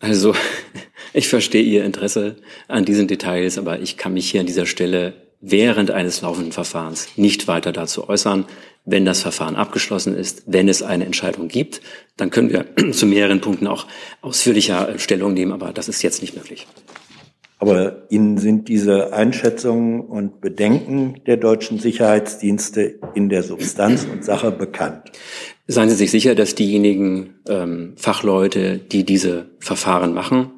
[0.00, 0.34] Also,
[1.12, 2.36] ich verstehe Ihr Interesse
[2.66, 5.12] an diesen Details, aber ich kann mich hier an dieser Stelle
[5.42, 8.46] während eines laufenden Verfahrens nicht weiter dazu äußern.
[8.86, 11.82] Wenn das Verfahren abgeschlossen ist, wenn es eine Entscheidung gibt,
[12.16, 13.86] dann können wir zu mehreren Punkten auch
[14.22, 16.66] ausführlicher Stellung nehmen, aber das ist jetzt nicht möglich.
[17.62, 24.50] Aber Ihnen sind diese Einschätzungen und Bedenken der deutschen Sicherheitsdienste in der Substanz und Sache
[24.50, 25.12] bekannt.
[25.68, 30.50] Seien Sie sich sicher, dass diejenigen ähm, Fachleute, die diese Verfahren machen,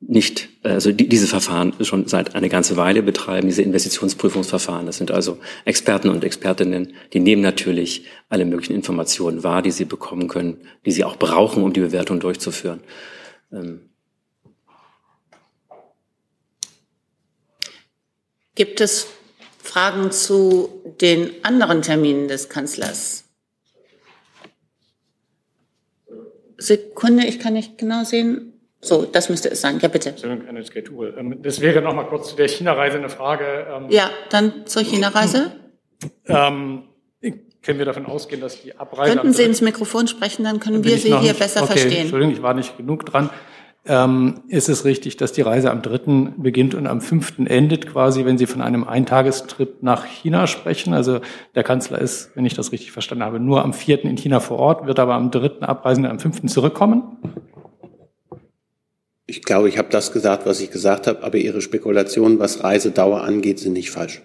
[0.00, 4.86] nicht, also die, diese Verfahren schon seit eine ganze Weile betreiben, diese Investitionsprüfungsverfahren.
[4.86, 9.84] Das sind also Experten und Expertinnen, die nehmen natürlich alle möglichen Informationen wahr, die sie
[9.84, 12.80] bekommen können, die sie auch brauchen, um die Bewertung durchzuführen.
[13.52, 13.87] Ähm,
[18.58, 19.06] Gibt es
[19.62, 23.22] Fragen zu den anderen Terminen des Kanzlers?
[26.56, 28.54] Sekunde, ich kann nicht genau sehen.
[28.80, 29.78] So, das müsste es sein.
[29.78, 30.12] Ja, bitte.
[30.24, 33.68] Ähm, das wäre noch mal kurz zu der China-Reise eine Frage.
[33.72, 35.52] Ähm, ja, dann zur China-Reise.
[36.26, 36.82] Ähm,
[37.62, 39.14] können wir davon ausgehen, dass die Abreise...
[39.14, 42.00] Könnten Sie ins Mikrofon sprechen, dann können wir Sie hier besser okay, verstehen.
[42.02, 43.30] Entschuldigung, ich war nicht genug dran.
[43.88, 48.26] Ähm, ist es richtig, dass die Reise am dritten beginnt und am fünften endet, quasi,
[48.26, 50.92] wenn Sie von einem Eintagestrip nach China sprechen.
[50.92, 51.20] Also
[51.54, 54.58] der Kanzler ist, wenn ich das richtig verstanden habe, nur am vierten in China vor
[54.58, 57.16] Ort, wird aber am dritten abreisen und am fünften zurückkommen.
[59.26, 63.22] Ich glaube, ich habe das gesagt, was ich gesagt habe, aber Ihre Spekulationen, was Reisedauer
[63.22, 64.22] angeht, sind nicht falsch.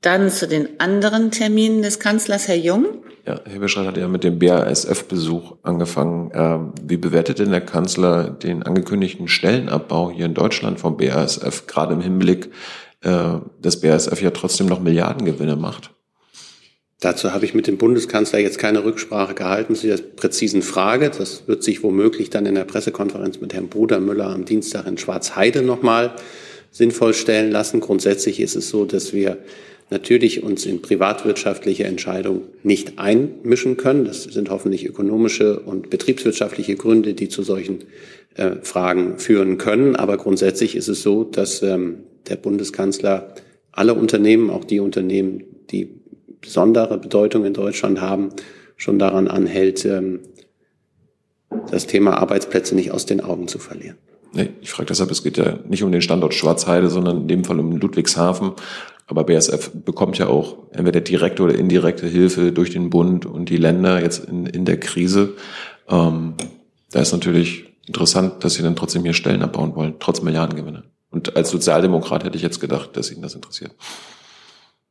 [0.00, 3.03] Dann zu den anderen Terminen des Kanzlers, Herr Jung.
[3.26, 6.30] Ja, Herr Beschreit hat ja mit dem BASF-Besuch angefangen.
[6.34, 11.94] Ähm, wie bewertet denn der Kanzler den angekündigten Stellenabbau hier in Deutschland vom BASF, gerade
[11.94, 12.50] im Hinblick,
[13.00, 15.90] äh, dass BASF ja trotzdem noch Milliardengewinne macht?
[17.00, 21.10] Dazu habe ich mit dem Bundeskanzler jetzt keine Rücksprache gehalten zu der präzisen Frage.
[21.10, 25.62] Das wird sich womöglich dann in der Pressekonferenz mit Herrn Brudermüller am Dienstag in Schwarzheide
[25.62, 26.14] nochmal
[26.74, 27.78] sinnvoll stellen lassen.
[27.78, 29.38] Grundsätzlich ist es so, dass wir
[29.90, 34.04] natürlich uns in privatwirtschaftliche Entscheidungen nicht einmischen können.
[34.04, 37.84] Das sind hoffentlich ökonomische und betriebswirtschaftliche Gründe, die zu solchen
[38.34, 39.94] äh, Fragen führen können.
[39.94, 43.36] Aber grundsätzlich ist es so, dass ähm, der Bundeskanzler
[43.70, 45.88] alle Unternehmen, auch die Unternehmen, die
[46.40, 48.30] besondere Bedeutung in Deutschland haben,
[48.76, 50.20] schon daran anhält, ähm,
[51.70, 53.96] das Thema Arbeitsplätze nicht aus den Augen zu verlieren.
[54.34, 57.44] Nee, ich frage deshalb, es geht ja nicht um den Standort Schwarzheide, sondern in dem
[57.44, 58.52] Fall um Ludwigshafen.
[59.06, 63.58] Aber BSF bekommt ja auch entweder direkte oder indirekte Hilfe durch den Bund und die
[63.58, 65.34] Länder jetzt in, in der Krise.
[65.88, 66.34] Ähm,
[66.90, 70.84] da ist natürlich interessant, dass sie dann trotzdem hier Stellen abbauen wollen, trotz Milliardengewinne.
[71.10, 73.72] Und als Sozialdemokrat hätte ich jetzt gedacht, dass Ihnen das interessiert.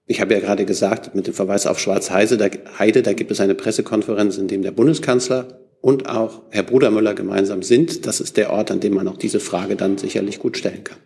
[0.05, 3.55] Ich habe ja gerade gesagt, mit dem Verweis auf Schwarzheide, da, da gibt es eine
[3.55, 8.07] Pressekonferenz, in dem der Bundeskanzler und auch Herr Brudermüller gemeinsam sind.
[8.07, 10.97] Das ist der Ort, an dem man auch diese Frage dann sicherlich gut stellen kann.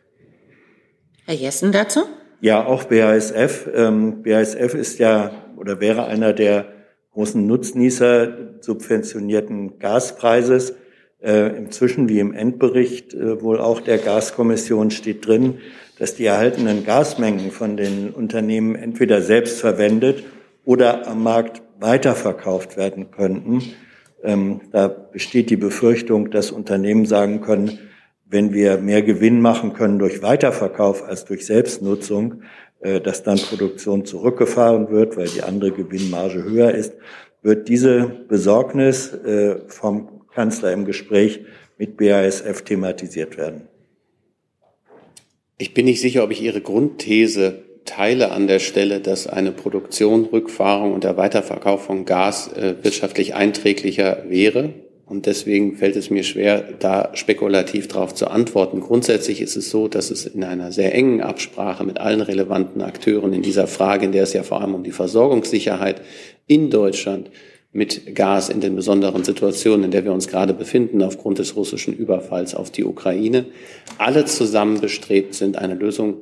[1.26, 2.02] Herr Jessen dazu?
[2.42, 3.68] Ja, auch BASF.
[3.74, 6.74] Ähm, BASF ist ja oder wäre einer der
[7.14, 10.76] großen Nutznießer subventionierten Gaspreises.
[11.24, 15.58] Äh, Inzwischen wie im Endbericht äh, wohl auch der Gaskommission steht drin,
[15.98, 20.24] dass die erhaltenen Gasmengen von den Unternehmen entweder selbst verwendet
[20.66, 23.74] oder am Markt weiterverkauft werden könnten.
[24.24, 27.80] Ähm, da besteht die Befürchtung, dass Unternehmen sagen können,
[28.26, 32.42] wenn wir mehr Gewinn machen können durch Weiterverkauf als durch Selbstnutzung,
[32.80, 36.94] äh, dass dann Produktion zurückgefahren wird, weil die andere Gewinnmarge höher ist,
[37.42, 41.42] wird diese Besorgnis äh, vom Kanzler im Gespräch
[41.78, 43.68] mit BASF thematisiert werden.
[45.58, 50.26] Ich bin nicht sicher, ob ich Ihre Grundthese teile an der Stelle, dass eine Produktion,
[50.26, 54.74] Rückfahrung und der Weiterverkauf von Gas äh, wirtschaftlich einträglicher wäre.
[55.08, 58.82] Und deswegen fällt es mir schwer, da spekulativ darauf zu antworten.
[58.82, 63.32] Grundsätzlich ist es so, dass es in einer sehr engen Absprache mit allen relevanten Akteuren
[63.32, 66.02] in dieser Frage, in der es ja vor allem um die Versorgungssicherheit
[66.46, 67.32] in Deutschland
[67.72, 71.96] mit Gas in den besonderen Situationen, in der wir uns gerade befinden, aufgrund des russischen
[71.96, 73.46] Überfalls auf die Ukraine,
[73.98, 76.16] alle zusammen bestrebt sind, eine Lösung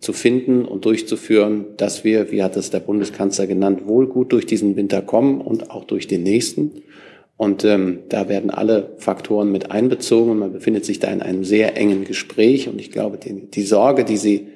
[0.00, 4.46] zu finden und durchzuführen, dass wir, wie hat es der Bundeskanzler genannt, wohl gut durch
[4.46, 6.82] diesen Winter kommen und auch durch den nächsten.
[7.36, 11.44] Und ähm, da werden alle Faktoren mit einbezogen und man befindet sich da in einem
[11.44, 12.68] sehr engen Gespräch.
[12.68, 14.48] Und ich glaube, die, die Sorge, die Sie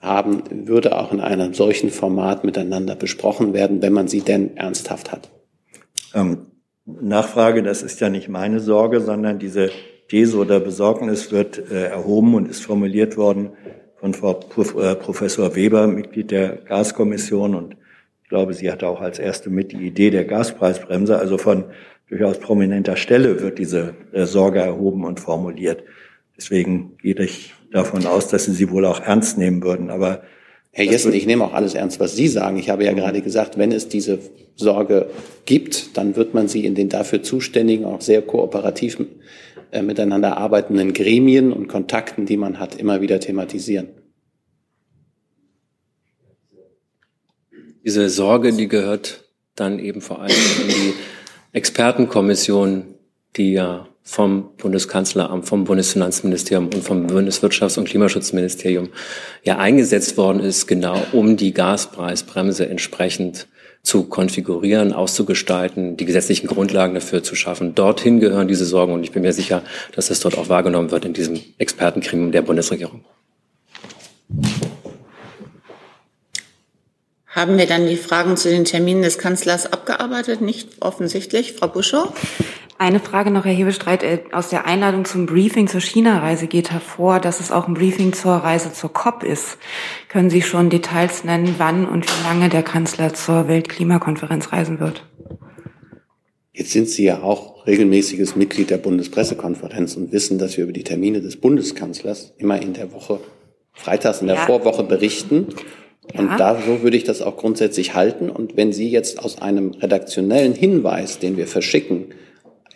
[0.00, 5.12] haben, würde auch in einem solchen Format miteinander besprochen werden, wenn man sie denn ernsthaft
[5.12, 5.30] hat.
[6.14, 6.46] Ähm,
[6.84, 9.70] Nachfrage, das ist ja nicht meine Sorge, sondern diese
[10.08, 13.50] These oder Besorgnis wird äh, erhoben und ist formuliert worden
[14.04, 14.38] von Frau
[14.82, 17.54] äh, Professor Weber, Mitglied der Gaskommission.
[17.54, 17.74] Und
[18.22, 21.64] ich glaube, sie hatte auch als erste mit die Idee der Gaspreisbremse, also von
[22.10, 25.84] durchaus prominenter Stelle wird diese äh, Sorge erhoben und formuliert.
[26.36, 29.88] Deswegen gehe ich davon aus, dass Sie sie wohl auch ernst nehmen würden.
[29.88, 30.20] Aber
[30.76, 32.58] Herr Jessen, ich nehme auch alles ernst, was Sie sagen.
[32.58, 34.18] Ich habe ja gerade gesagt, wenn es diese
[34.56, 35.08] Sorge
[35.44, 38.98] gibt, dann wird man sie in den dafür zuständigen, auch sehr kooperativ
[39.70, 43.86] äh, miteinander arbeitenden Gremien und Kontakten, die man hat, immer wieder thematisieren.
[47.84, 50.94] Diese Sorge, die gehört dann eben vor allem in die
[51.52, 52.94] Expertenkommission,
[53.36, 58.90] die ja vom Bundeskanzleramt, vom Bundesfinanzministerium und vom Bundeswirtschafts- und Klimaschutzministerium
[59.42, 63.48] ja eingesetzt worden ist, genau um die Gaspreisbremse entsprechend
[63.82, 67.74] zu konfigurieren, auszugestalten, die gesetzlichen Grundlagen dafür zu schaffen.
[67.74, 69.62] Dorthin gehören diese Sorgen und ich bin mir sicher,
[69.94, 73.04] dass das dort auch wahrgenommen wird in diesem Expertengremium der Bundesregierung.
[77.26, 80.40] Haben wir dann die Fragen zu den Terminen des Kanzlers abgearbeitet?
[80.40, 81.52] Nicht offensichtlich.
[81.54, 82.12] Frau Buschow?
[82.76, 84.02] Eine Frage noch, Herr Hebestreit.
[84.02, 88.12] Äh, aus der Einladung zum Briefing zur China-Reise geht hervor, dass es auch ein Briefing
[88.12, 89.58] zur Reise zur COP ist.
[90.08, 95.04] Können Sie schon Details nennen, wann und wie lange der Kanzler zur Weltklimakonferenz reisen wird?
[96.52, 100.84] Jetzt sind Sie ja auch regelmäßiges Mitglied der Bundespressekonferenz und wissen, dass wir über die
[100.84, 103.20] Termine des Bundeskanzlers immer in der Woche,
[103.72, 104.46] freitags in der ja.
[104.46, 105.46] Vorwoche berichten.
[106.12, 106.36] Und ja.
[106.36, 108.30] da so würde ich das auch grundsätzlich halten.
[108.30, 112.06] Und wenn Sie jetzt aus einem redaktionellen Hinweis, den wir verschicken,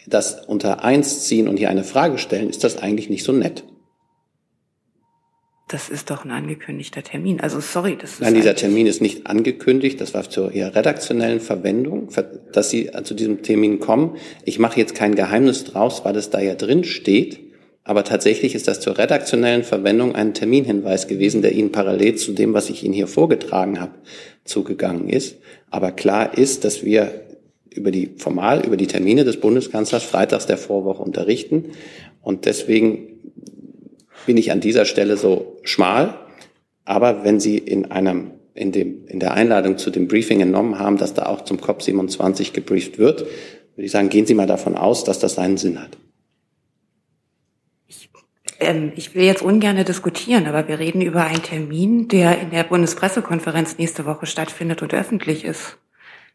[0.08, 3.64] das unter eins ziehen und hier eine Frage stellen, ist das eigentlich nicht so nett.
[5.68, 7.40] Das ist doch ein angekündigter Termin.
[7.40, 10.00] Also sorry, das ist Nein, dieser Termin ist nicht angekündigt.
[10.00, 12.08] Das war zur eher redaktionellen Verwendung,
[12.52, 14.16] dass Sie zu diesem Termin kommen.
[14.44, 17.40] Ich mache jetzt kein Geheimnis draus, weil es da ja drin steht.
[17.84, 22.54] Aber tatsächlich ist das zur redaktionellen Verwendung ein Terminhinweis gewesen, der Ihnen parallel zu dem,
[22.54, 23.92] was ich Ihnen hier vorgetragen habe,
[24.44, 25.36] zugegangen ist.
[25.70, 27.27] Aber klar ist, dass wir
[27.78, 31.70] über die, formal über die Termine des Bundeskanzlers freitags der Vorwoche unterrichten.
[32.20, 33.18] Und deswegen
[34.26, 36.18] bin ich an dieser Stelle so schmal.
[36.84, 40.98] Aber wenn Sie in einem, in dem, in der Einladung zu dem Briefing entnommen haben,
[40.98, 45.04] dass da auch zum COP27 gebrieft wird, würde ich sagen, gehen Sie mal davon aus,
[45.04, 45.96] dass das seinen Sinn hat.
[47.86, 48.10] Ich,
[48.60, 52.64] ähm, ich will jetzt ungern diskutieren, aber wir reden über einen Termin, der in der
[52.64, 55.78] Bundespressekonferenz nächste Woche stattfindet und öffentlich ist.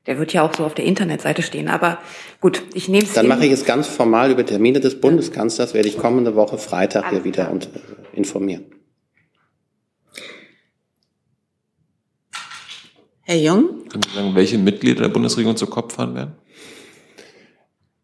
[0.06, 1.70] Der wird ja auch so auf der Internetseite stehen.
[1.70, 1.98] Aber
[2.42, 3.14] gut, ich nehme es.
[3.14, 7.10] Dann mache ich es ganz formal über Termine des Bundeskanzlers, werde ich kommende Woche Freitag
[7.10, 7.70] hier wieder und, äh,
[8.18, 8.66] informieren.
[13.26, 13.88] Herr Jung?
[13.88, 16.34] Können Sie sagen, welche Mitglieder der Bundesregierung zu Kopf fahren werden?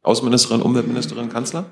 [0.01, 1.65] Außenministerin, Umweltministerin, Kanzler?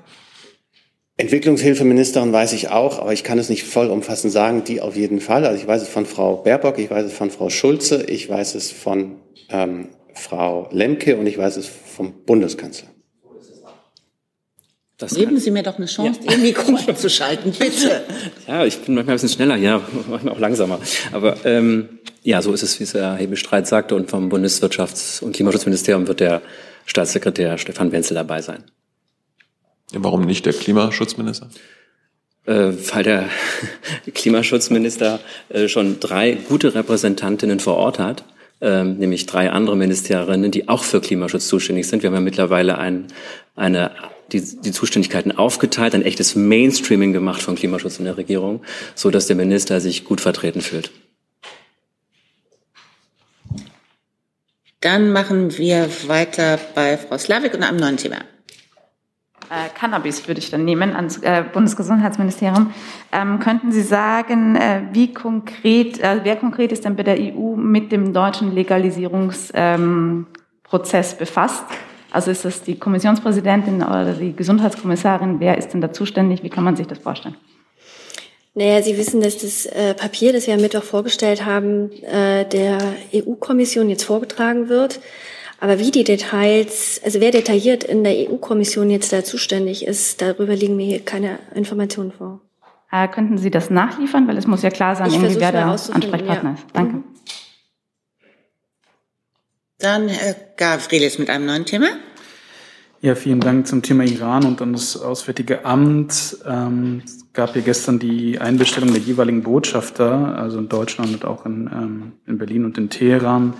[1.16, 5.46] Entwicklungshilfeministerin weiß ich auch, aber ich kann es nicht vollumfassend sagen, die auf jeden Fall.
[5.46, 8.54] Also ich weiß es von Frau Baerbock, ich weiß es von Frau Schulze, ich weiß
[8.54, 9.16] es von
[9.48, 9.88] ähm,
[10.18, 12.88] Frau Lemke und ich weiß es vom Bundeskanzler.
[14.98, 16.32] Das Geben Sie mir doch eine Chance, ja.
[16.32, 18.02] Ihr Mikro einzuschalten, bitte.
[18.48, 20.80] Ja, ich bin manchmal ein bisschen schneller, ja, manchmal auch langsamer.
[21.12, 23.94] Aber ähm, ja, so ist es, wie es Herr Hebestreit sagte.
[23.94, 26.42] Und vom Bundeswirtschafts- und Klimaschutzministerium wird der
[26.84, 28.64] Staatssekretär Stefan Wenzel dabei sein.
[29.92, 31.48] Ja, warum nicht der Klimaschutzminister?
[32.46, 33.28] Äh, weil der
[34.14, 38.24] Klimaschutzminister äh, schon drei gute Repräsentantinnen vor Ort hat
[38.60, 42.02] ähm, nämlich drei andere Ministerinnen, die auch für Klimaschutz zuständig sind.
[42.02, 43.06] Wir haben ja mittlerweile ein,
[43.54, 43.92] eine,
[44.32, 48.62] die, die Zuständigkeiten aufgeteilt, ein echtes Mainstreaming gemacht von Klimaschutz in der Regierung,
[48.94, 50.90] so dass der Minister sich gut vertreten fühlt.
[54.80, 58.18] Dann machen wir weiter bei Frau Slavik und einem neuen Thema
[59.50, 62.72] äh, Cannabis würde ich dann nehmen ans äh, Bundesgesundheitsministerium.
[63.12, 67.56] Ähm, könnten Sie sagen, äh, wie konkret, äh, wer konkret ist denn bei der EU
[67.56, 71.64] mit dem deutschen Legalisierungsprozess ähm, befasst?
[72.10, 75.40] Also ist das die Kommissionspräsidentin oder die Gesundheitskommissarin?
[75.40, 76.42] Wer ist denn da zuständig?
[76.42, 77.36] Wie kann man sich das vorstellen?
[78.54, 82.78] Naja, Sie wissen, dass das äh, Papier, das wir am Mittwoch vorgestellt haben, äh, der
[83.14, 85.00] EU-Kommission jetzt vorgetragen wird.
[85.60, 90.54] Aber wie die Details, also wer detailliert in der EU-Kommission jetzt da zuständig ist, darüber
[90.54, 92.40] liegen mir hier keine Informationen vor.
[92.92, 94.28] Äh, könnten Sie das nachliefern?
[94.28, 96.54] Weil es muss ja klar sein, irgendwie wer der Ansprechpartner ja.
[96.54, 96.64] ist.
[96.72, 96.96] Danke.
[96.96, 97.04] Mhm.
[99.78, 101.88] Dann Herr Gavrilis mit einem neuen Thema.
[103.00, 106.38] Ja, vielen Dank zum Thema Iran und dann das Auswärtige Amt.
[106.44, 111.46] Ähm, es gab hier gestern die Einbestellung der jeweiligen Botschafter, also in Deutschland und auch
[111.46, 113.54] in, ähm, in Berlin und in Teheran.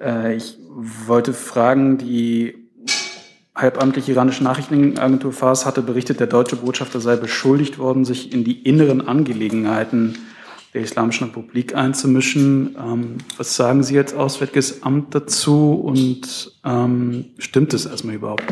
[0.00, 2.54] Äh, ich wollte fragen, die
[3.54, 8.62] halbamtliche iranische Nachrichtenagentur Fars hatte berichtet, der deutsche Botschafter sei beschuldigt worden, sich in die
[8.62, 10.16] inneren Angelegenheiten
[10.74, 12.76] der Islamischen Republik einzumischen.
[12.78, 18.44] Ähm, was sagen Sie als Auswärtiges Amt dazu und ähm, stimmt es erstmal überhaupt?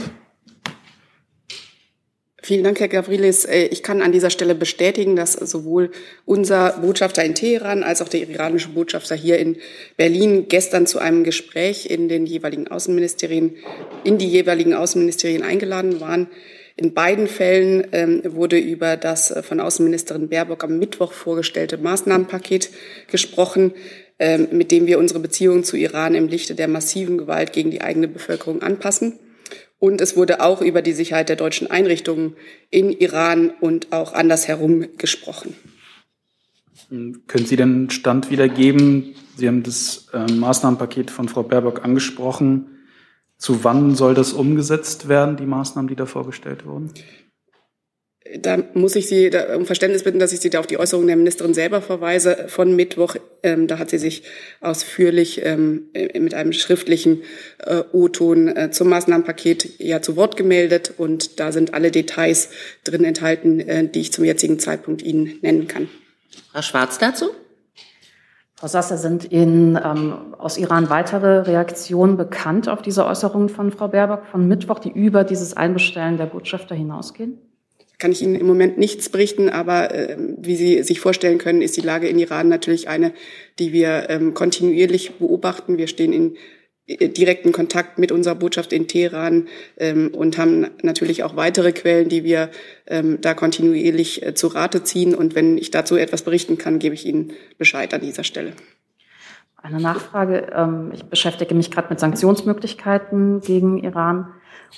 [2.46, 3.44] Vielen Dank, Herr Gavrilis.
[3.44, 5.90] Äh, ich kann an dieser Stelle bestätigen, dass sowohl
[6.26, 9.56] unser Botschafter in Teheran als auch der iranische Botschafter hier in
[9.96, 13.56] Berlin gestern zu einem Gespräch in den jeweiligen Außenministerien,
[14.04, 16.28] in die jeweiligen Außenministerien eingeladen waren.
[16.76, 22.70] In beiden Fällen ähm, wurde über das äh, von Außenministerin Baerbock am Mittwoch vorgestellte Maßnahmenpaket
[23.10, 23.74] gesprochen,
[24.20, 27.80] ähm, mit dem wir unsere Beziehungen zu Iran im Lichte der massiven Gewalt gegen die
[27.80, 29.18] eigene Bevölkerung anpassen.
[29.78, 32.34] Und es wurde auch über die Sicherheit der deutschen Einrichtungen
[32.70, 35.54] in Iran und auch andersherum gesprochen.
[36.88, 39.14] Können Sie den Stand wiedergeben?
[39.36, 42.66] Sie haben das äh, Maßnahmenpaket von Frau Baerbock angesprochen.
[43.38, 46.90] Zu wann soll das umgesetzt werden, die Maßnahmen, die da vorgestellt wurden?
[48.40, 51.06] Da muss ich Sie da um Verständnis bitten, dass ich Sie da auf die Äußerung
[51.06, 53.16] der Ministerin selber verweise von Mittwoch.
[53.42, 54.22] Ähm, da hat sie sich
[54.60, 57.22] ausführlich ähm, mit einem schriftlichen
[57.58, 62.50] äh, O-Ton äh, zum Maßnahmenpaket ja zu Wort gemeldet und da sind alle Details
[62.84, 65.88] drin enthalten, äh, die ich zum jetzigen Zeitpunkt Ihnen nennen kann.
[66.52, 67.30] Frau Schwarz dazu?
[68.58, 73.88] Frau Sasser, sind Ihnen ähm, aus Iran weitere Reaktionen bekannt auf diese Äußerungen von Frau
[73.88, 77.38] Baerbock von Mittwoch, die über dieses Einbestellen der Botschafter hinausgehen?
[77.98, 81.76] Kann ich Ihnen im Moment nichts berichten, aber äh, wie Sie sich vorstellen können, ist
[81.76, 83.12] die Lage in Iran natürlich eine,
[83.58, 85.78] die wir ähm, kontinuierlich beobachten.
[85.78, 86.36] Wir stehen in
[86.86, 92.08] äh, direkten Kontakt mit unserer Botschaft in Teheran ähm, und haben natürlich auch weitere Quellen,
[92.08, 92.50] die wir
[92.86, 95.14] ähm, da kontinuierlich äh, zu Rate ziehen.
[95.14, 98.52] Und wenn ich dazu etwas berichten kann, gebe ich Ihnen Bescheid an dieser Stelle.
[99.56, 100.52] Eine Nachfrage.
[100.54, 104.32] Ähm, ich beschäftige mich gerade mit Sanktionsmöglichkeiten gegen Iran.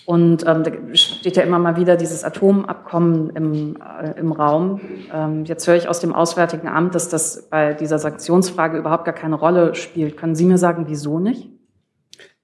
[0.06, 4.80] Und ähm, da steht ja immer mal wieder dieses Atomabkommen im, äh, im Raum.
[5.12, 9.14] Ähm, jetzt höre ich aus dem Auswärtigen Amt, dass das bei dieser Sanktionsfrage überhaupt gar
[9.14, 10.16] keine Rolle spielt.
[10.16, 11.48] Können Sie mir sagen, wieso nicht?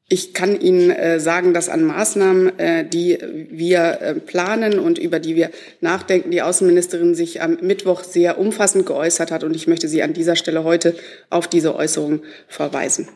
[0.07, 3.18] Ich kann Ihnen äh, sagen, dass an Maßnahmen, äh, die
[3.51, 8.84] wir äh, planen und über die wir nachdenken, die Außenministerin sich am Mittwoch sehr umfassend
[8.84, 9.45] geäußert hat.
[9.45, 10.95] Und ich möchte Sie an dieser Stelle heute
[11.30, 13.09] auf diese Äußerung verweisen.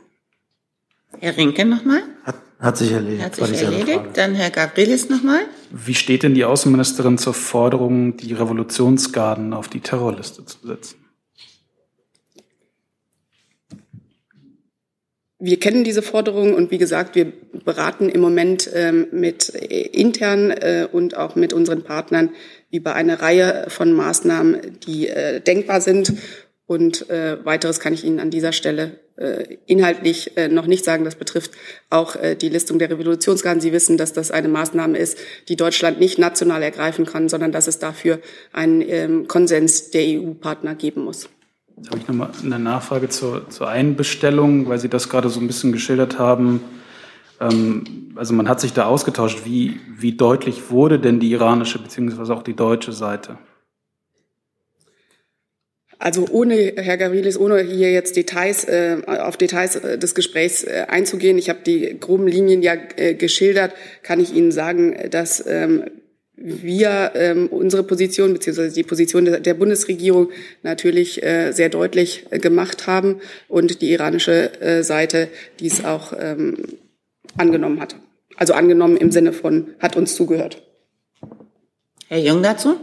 [1.21, 2.01] Herr Rinke nochmal.
[2.25, 3.25] Hat, hat sich erledigt.
[3.25, 4.01] Hat sich erledigt.
[4.15, 5.41] Dann Herr Gabrielis nochmal.
[5.71, 10.97] Wie steht denn die Außenministerin zur Forderung, die Revolutionsgarden auf die Terrorliste zu setzen?
[15.41, 17.33] Wir kennen diese Forderung und wie gesagt, wir
[17.65, 22.31] beraten im Moment ähm, mit äh, intern äh, und auch mit unseren Partnern
[22.73, 26.13] über eine Reihe von Maßnahmen, die äh, denkbar sind.
[26.69, 31.03] Und äh, weiteres kann ich Ihnen an dieser Stelle äh, inhaltlich äh, noch nicht sagen.
[31.03, 31.53] Das betrifft
[31.89, 33.63] auch äh, die Listung der Revolutionsgarden.
[33.63, 35.17] Sie wissen, dass das eine Maßnahme ist,
[35.49, 38.21] die Deutschland nicht national ergreifen kann, sondern dass es dafür
[38.53, 41.31] einen ähm, Konsens der EU-Partner geben muss.
[41.79, 45.47] Jetzt habe ich nochmal eine Nachfrage zur, zur Einbestellung, weil Sie das gerade so ein
[45.47, 46.61] bisschen geschildert haben.
[47.41, 49.47] Ähm, also man hat sich da ausgetauscht.
[49.47, 53.39] Wie, wie deutlich wurde denn die iranische beziehungsweise auch die deutsche Seite?
[55.99, 60.87] Also ohne, Herr Gavrilis, ohne hier jetzt Details, äh, auf Details äh, des Gesprächs äh,
[60.89, 65.85] einzugehen, ich habe die groben Linien ja äh, geschildert, kann ich Ihnen sagen, dass ähm,
[66.37, 70.31] wir ähm, unsere Position beziehungsweise die Position der, der Bundesregierung
[70.63, 75.29] natürlich äh, sehr deutlich äh, gemacht haben und die iranische äh, Seite
[75.59, 76.59] dies auch ähm,
[77.37, 77.97] angenommen hat.
[78.37, 80.63] Also angenommen im Sinne von hat uns zugehört.
[82.07, 82.77] Herr Jung dazu?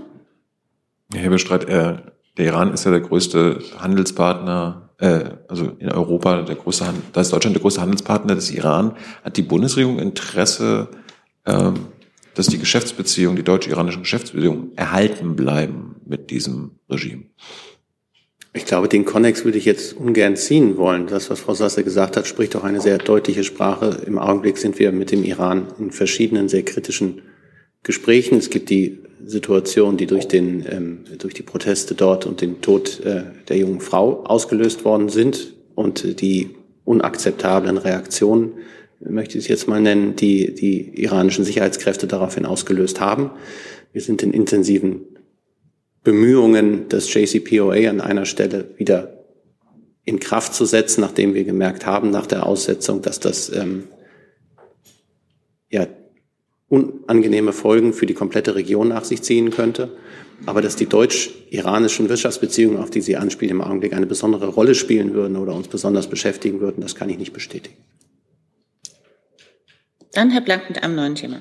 [1.14, 1.98] Herr Bestreit, äh,
[2.38, 7.32] der Iran ist ja der größte Handelspartner, äh, also in Europa der größte, da ist
[7.32, 8.96] Deutschland der größte Handelspartner des Iran.
[9.24, 10.90] Hat die Bundesregierung Interesse
[11.46, 11.88] ähm,
[12.36, 17.24] dass die Geschäftsbeziehungen, die deutsch-iranischen Geschäftsbeziehungen erhalten bleiben mit diesem Regime.
[18.54, 21.08] Ich glaube, den Konnex würde ich jetzt ungern ziehen wollen.
[21.08, 24.02] Das, was Frau Sasse gesagt hat, spricht auch eine sehr deutliche Sprache.
[24.06, 27.22] Im Augenblick sind wir mit dem Iran in verschiedenen sehr kritischen
[27.84, 28.38] Gesprächen.
[28.38, 33.00] Es gibt die Situation, die durch, den, ähm, durch die Proteste dort und den Tod
[33.06, 38.54] äh, der jungen Frau ausgelöst worden sind und die unakzeptablen Reaktionen
[39.00, 43.32] möchte ich jetzt mal nennen, die die iranischen Sicherheitskräfte daraufhin ausgelöst haben.
[43.92, 45.02] Wir sind in intensiven
[46.04, 49.26] Bemühungen, das JCPOA an einer Stelle wieder
[50.06, 53.86] in Kraft zu setzen, nachdem wir gemerkt haben nach der Aussetzung, dass das ähm,
[55.70, 55.88] ja,
[56.76, 59.90] unangenehme Folgen für die komplette Region nach sich ziehen könnte.
[60.46, 65.14] Aber dass die deutsch-iranischen Wirtschaftsbeziehungen, auf die Sie anspielen, im Augenblick eine besondere Rolle spielen
[65.14, 67.78] würden oder uns besonders beschäftigen würden, das kann ich nicht bestätigen.
[70.12, 71.40] Dann Herr Blank mit einem neuen Thema.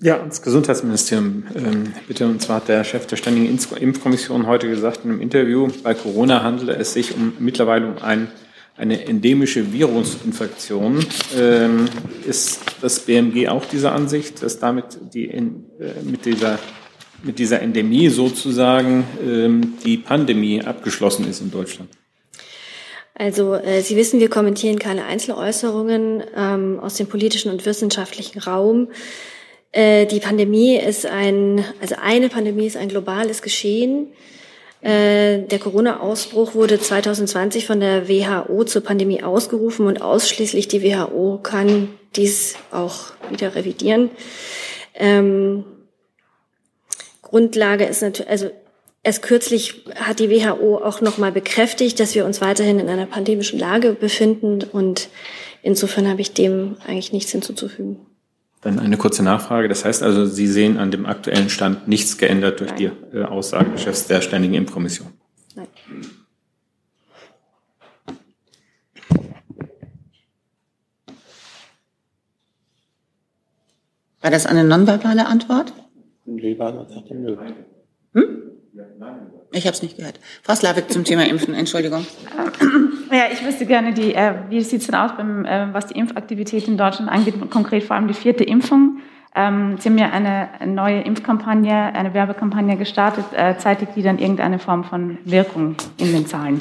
[0.00, 2.26] Ja, ans Gesundheitsministerium ähm, bitte.
[2.26, 6.42] Und zwar hat der Chef der Ständigen Impfkommission heute gesagt in einem Interview, bei Corona
[6.42, 8.28] handele es sich um mittlerweile um ein,
[8.76, 11.04] eine endemische Virusinfektion.
[11.36, 11.86] Ähm,
[12.26, 15.42] ist das BMG auch dieser Ansicht, dass damit die äh,
[16.02, 16.58] mit dieser
[17.22, 21.90] mit dieser Endemie sozusagen ähm, die Pandemie abgeschlossen ist in Deutschland?
[23.14, 28.88] Also äh, Sie wissen, wir kommentieren keine Einzeläußerungen ähm, aus dem politischen und wissenschaftlichen Raum.
[29.72, 34.08] Äh, die Pandemie ist ein, also eine Pandemie ist ein globales Geschehen.
[34.82, 41.38] Äh, der Corona-Ausbruch wurde 2020 von der WHO zur Pandemie ausgerufen und ausschließlich die WHO
[41.42, 44.10] kann dies auch wieder revidieren.
[44.94, 45.64] Ähm,
[47.22, 48.50] Grundlage ist natürlich, also
[49.02, 53.58] Erst kürzlich hat die WHO auch nochmal bekräftigt, dass wir uns weiterhin in einer pandemischen
[53.58, 55.08] Lage befinden und
[55.62, 58.09] insofern habe ich dem eigentlich nichts hinzuzufügen.
[58.60, 59.68] Dann eine kurze Nachfrage.
[59.68, 62.92] Das heißt also, Sie sehen an dem aktuellen Stand nichts geändert durch Nein.
[63.12, 65.08] die äh, Aussage des Chefs der Ständigen Impfkommission?
[65.54, 65.66] Nein.
[74.20, 75.72] War das eine nonverbale Antwort?
[76.26, 77.36] Er nö.
[78.12, 78.40] Hm?
[79.52, 80.20] Ich habe es nicht gehört.
[80.42, 82.06] Frau Slavik zum Thema Impfen, Entschuldigung.
[83.12, 85.98] Ja, ich wüsste gerne, die, äh, wie sieht es denn aus, beim, äh, was die
[85.98, 89.00] Impfaktivität in Deutschland angeht, konkret vor allem die vierte Impfung.
[89.34, 93.24] Ähm, Sie haben ja eine neue Impfkampagne, eine Werbekampagne gestartet.
[93.34, 96.60] Äh, zeitigt die dann irgendeine Form von Wirkung in den Zahlen?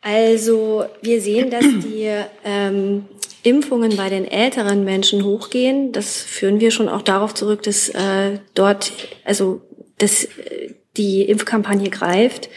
[0.00, 2.08] Also wir sehen, dass die
[2.44, 3.06] ähm,
[3.42, 5.92] Impfungen bei den älteren Menschen hochgehen.
[5.92, 8.92] Das führen wir schon auch darauf zurück, dass äh, dort,
[9.24, 9.62] also
[9.98, 12.48] dass äh, die Impfkampagne greift.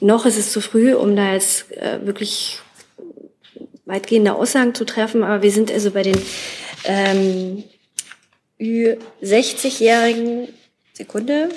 [0.00, 2.58] Noch ist es zu früh, um da jetzt äh, wirklich
[3.84, 6.18] weitgehende Aussagen zu treffen, aber wir sind also bei den
[6.84, 7.64] ähm,
[8.60, 10.48] Ü60-Jährigen,
[10.92, 11.48] Sekunde,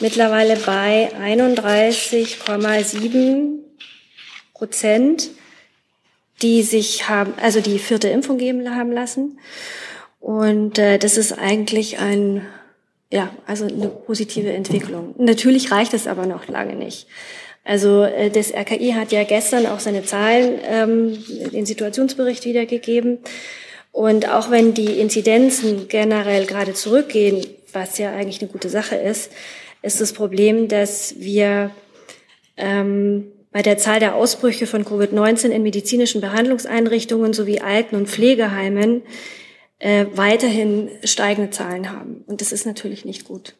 [0.00, 3.58] mittlerweile bei 31,7
[4.52, 5.30] Prozent,
[6.42, 9.38] die sich haben, also die vierte Impfung geben haben lassen.
[10.20, 12.46] Und äh, das ist eigentlich ein,
[13.14, 15.14] ja, also eine positive Entwicklung.
[15.18, 17.06] Natürlich reicht es aber noch lange nicht.
[17.62, 23.18] Also äh, das RKI hat ja gestern auch seine Zahlen, ähm, den Situationsbericht wiedergegeben.
[23.92, 29.30] Und auch wenn die Inzidenzen generell gerade zurückgehen, was ja eigentlich eine gute Sache ist,
[29.82, 31.70] ist das Problem, dass wir
[32.56, 39.02] ähm, bei der Zahl der Ausbrüche von Covid-19 in medizinischen Behandlungseinrichtungen sowie Alten- und Pflegeheimen
[39.78, 42.24] äh, weiterhin steigende Zahlen haben.
[42.26, 43.54] Und das ist natürlich nicht gut.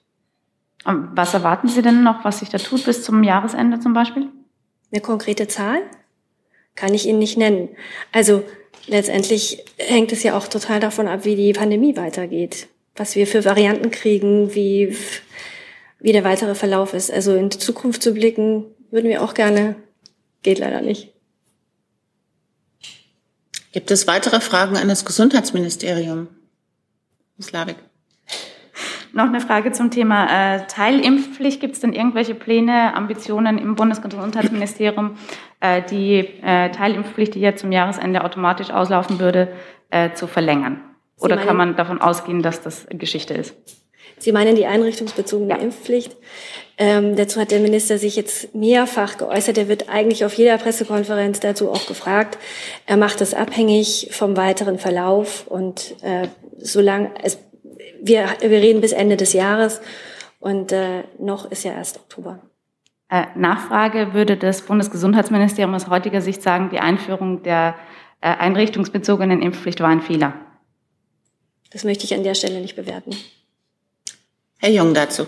[0.85, 4.29] Was erwarten Sie denn noch, was sich da tut bis zum Jahresende zum Beispiel?
[4.93, 5.81] Eine konkrete Zahl
[6.75, 7.71] kann ich Ihnen nicht nennen.
[8.13, 8.45] Also
[8.87, 13.47] letztendlich hängt es ja auch total davon ab, wie die Pandemie weitergeht, was wir für
[13.47, 14.95] Varianten kriegen, wie,
[16.01, 17.11] wie der weitere Verlauf ist.
[17.11, 19.77] Also in die Zukunft zu blicken, würden wir auch gerne,
[20.43, 21.14] geht leider nicht.
[23.75, 26.29] Gibt es weitere Fragen an das Gesundheitsministerium?
[27.43, 27.75] Slavik.
[29.13, 31.61] Noch eine Frage zum Thema äh, Teilimpfpflicht.
[31.61, 35.17] Gibt es denn irgendwelche Pläne, Ambitionen im Bundesgesundheitsministerium,
[35.59, 39.53] äh, die äh, Teilimpfpflicht, die jetzt zum Jahresende automatisch auslaufen würde,
[39.91, 40.81] äh, zu verlängern?
[41.19, 43.57] Oder kann man davon ausgehen, dass das Geschichte ist?
[44.19, 45.61] Sie meinen die einrichtungsbezogene ja.
[45.61, 46.17] Impfpflicht?
[46.77, 49.59] Ähm, dazu hat der Minister sich jetzt mehrfach geäußert.
[49.59, 52.39] Er wird eigentlich auf jeder Pressekonferenz dazu auch gefragt.
[52.87, 56.29] Er macht es abhängig vom weiteren Verlauf und äh,
[56.59, 57.39] solange es
[58.05, 59.81] wir, wir reden bis Ende des Jahres
[60.41, 62.39] und äh, noch ist ja erst Oktober.
[63.09, 67.77] Äh, Nachfrage, würde das Bundesgesundheitsministerium aus heutiger Sicht sagen, die Einführung der
[68.21, 70.35] äh, einrichtungsbezogenen Impfpflicht war ein Fehler?
[71.71, 73.17] Das möchte ich an der Stelle nicht bewerten.
[74.59, 75.27] Herr Jung dazu.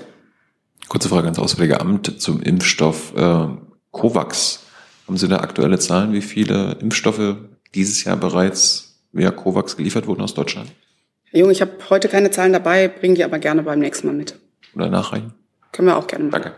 [0.88, 3.48] Kurze Frage ans Auswärtige Amt zum Impfstoff äh,
[3.90, 4.60] COVAX.
[5.06, 7.36] Haben Sie da aktuelle Zahlen, wie viele Impfstoffe
[7.74, 10.70] dieses Jahr bereits via COVAX geliefert wurden aus Deutschland?
[11.30, 14.14] Herr Jung, ich habe heute keine Zahlen dabei, bringe die aber gerne beim nächsten Mal
[14.14, 14.38] mit.
[14.74, 15.34] Oder nachreichen?
[15.72, 16.42] Können wir auch gerne machen.
[16.42, 16.54] Danke.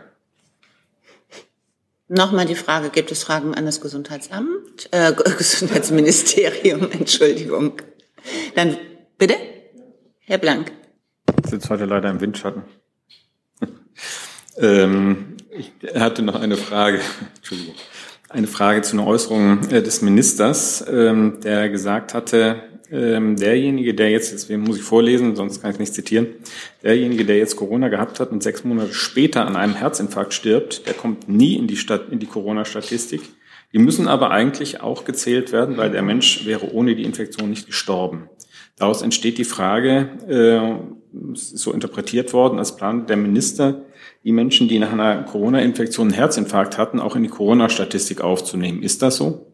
[2.07, 4.89] Nochmal die Frage, gibt es Fragen an das Gesundheitsamt?
[4.91, 7.73] Äh, Gesundheitsministerium, Entschuldigung.
[8.55, 8.77] Dann
[9.17, 9.35] bitte,
[10.21, 10.71] Herr Blank.
[11.49, 12.63] Sitze heute leider im Windschatten.
[14.57, 16.99] ähm, ich hatte noch eine Frage,
[17.37, 17.75] Entschuldigung,
[18.29, 24.11] eine Frage zu einer Äußerung äh, des Ministers, ähm, der gesagt hatte, ähm, derjenige, der
[24.11, 26.27] jetzt, deswegen muss ich vorlesen, sonst kann ich nicht zitieren,
[26.83, 30.93] derjenige, der jetzt Corona gehabt hat und sechs Monate später an einem Herzinfarkt stirbt, der
[30.93, 33.21] kommt nie in die, Stat in die Corona-Statistik.
[33.73, 37.67] Die müssen aber eigentlich auch gezählt werden, weil der Mensch wäre ohne die Infektion nicht
[37.67, 38.29] gestorben.
[38.79, 43.83] Daraus entsteht die Frage, äh, so interpretiert worden, als Plan der Minister,
[44.23, 48.81] die Menschen, die nach einer Corona-Infektion einen Herzinfarkt hatten, auch in die Corona-Statistik aufzunehmen.
[48.81, 49.51] Ist das so?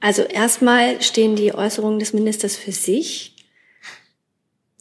[0.00, 3.36] Also erstmal stehen die Äußerungen des Ministers für sich.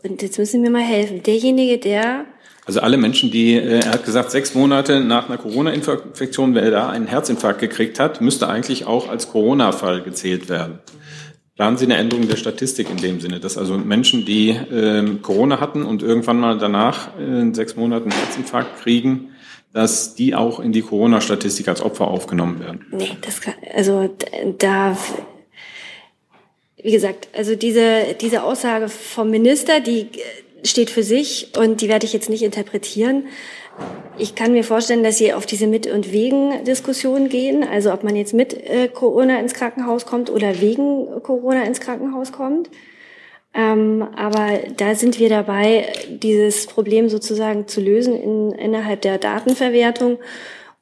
[0.04, 1.24] Und jetzt müssen wir mal helfen.
[1.24, 2.26] Derjenige, der
[2.66, 6.90] also alle Menschen, die, äh, er hat gesagt, sechs Monate nach einer Corona-Infektion, wer da
[6.90, 10.80] einen Herzinfarkt gekriegt hat, müsste eigentlich auch als Corona-Fall gezählt werden.
[11.58, 15.60] Planen Sie eine Änderung der Statistik in dem Sinne, dass also Menschen, die äh, Corona
[15.60, 19.32] hatten und irgendwann mal danach äh, in sechs Monaten einen Herzinfarkt kriegen,
[19.74, 22.86] dass die auch in die Corona-Statistik als Opfer aufgenommen werden?
[22.92, 24.16] Nee, das kann, also
[24.60, 24.96] da,
[26.82, 30.10] wie gesagt, also diese, diese Aussage vom Minister, die
[30.64, 33.26] steht für sich und die werde ich jetzt nicht interpretieren.
[34.18, 38.16] Ich kann mir vorstellen, dass Sie auf diese Mit- und Wegen-Diskussion gehen, also ob man
[38.16, 42.70] jetzt mit äh, Corona ins Krankenhaus kommt oder wegen Corona ins Krankenhaus kommt.
[43.54, 50.20] Ähm, aber da sind wir dabei, dieses Problem sozusagen zu lösen in, innerhalb der Datenverwertung.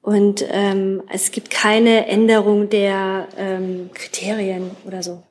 [0.01, 5.23] Und ähm, es gibt keine Änderung der ähm, Kriterien oder so.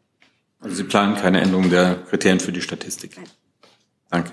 [0.60, 3.12] Also Sie planen keine Änderung der Kriterien für die Statistik?
[3.16, 3.26] Nein.
[4.10, 4.32] Danke.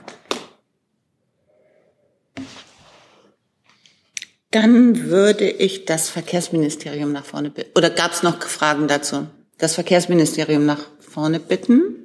[4.52, 7.72] Dann würde ich das Verkehrsministerium nach vorne bitten.
[7.78, 9.28] Oder gab es noch Fragen dazu?
[9.58, 11.96] Das Verkehrsministerium nach vorne bitten.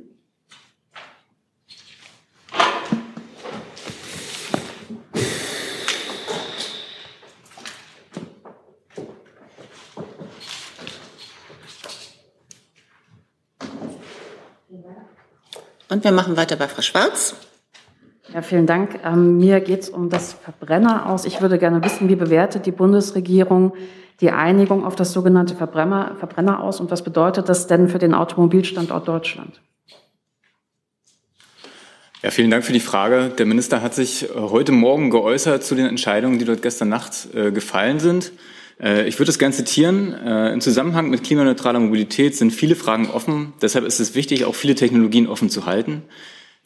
[15.88, 17.34] Und wir machen weiter bei Frau Schwarz.
[18.35, 19.01] Ja, vielen Dank.
[19.05, 21.24] Ähm, mir geht es um das Verbrenner aus.
[21.24, 23.72] Ich würde gerne wissen, wie bewertet die Bundesregierung
[24.20, 28.14] die Einigung auf das sogenannte Verbrenner, Verbrenner aus und was bedeutet das denn für den
[28.14, 29.61] Automobilstandort Deutschland?
[32.22, 33.31] Ja, vielen Dank für die Frage.
[33.39, 37.29] Der Minister hat sich äh, heute Morgen geäußert zu den Entscheidungen, die dort gestern Nacht
[37.35, 38.33] äh, gefallen sind.
[38.81, 40.12] Äh, ich würde es gerne zitieren.
[40.12, 43.53] Äh, Im Zusammenhang mit klimaneutraler Mobilität sind viele Fragen offen.
[43.62, 46.03] Deshalb ist es wichtig, auch viele Technologien offen zu halten.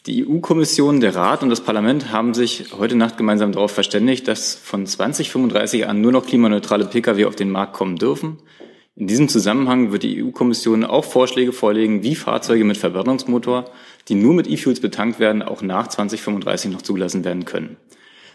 [0.06, 4.54] Die EU-Kommission, der Rat und das Parlament haben sich heute Nacht gemeinsam darauf verständigt, dass
[4.54, 8.38] von 2035 an nur noch klimaneutrale Pkw auf den Markt kommen dürfen.
[8.96, 13.66] In diesem Zusammenhang wird die EU-Kommission auch Vorschläge vorlegen, wie Fahrzeuge mit Verbrennungsmotor,
[14.08, 17.76] die nur mit E-Fuels betankt werden, auch nach 2035 noch zugelassen werden können.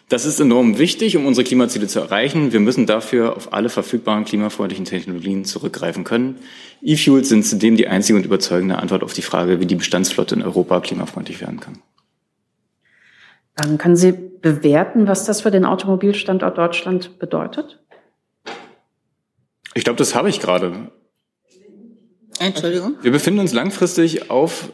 [0.07, 2.53] Das ist enorm wichtig, um unsere Klimaziele zu erreichen.
[2.53, 6.37] Wir müssen dafür auf alle verfügbaren klimafreundlichen Technologien zurückgreifen können.
[6.83, 10.43] E-Fuels sind zudem die einzige und überzeugende Antwort auf die Frage, wie die Bestandsflotte in
[10.43, 11.79] Europa klimafreundlich werden kann.
[13.55, 17.79] Dann können Sie bewerten, was das für den Automobilstandort Deutschland bedeutet?
[19.73, 20.91] Ich glaube, das habe ich gerade.
[22.39, 22.95] Entschuldigung.
[23.01, 24.69] Wir befinden uns langfristig auf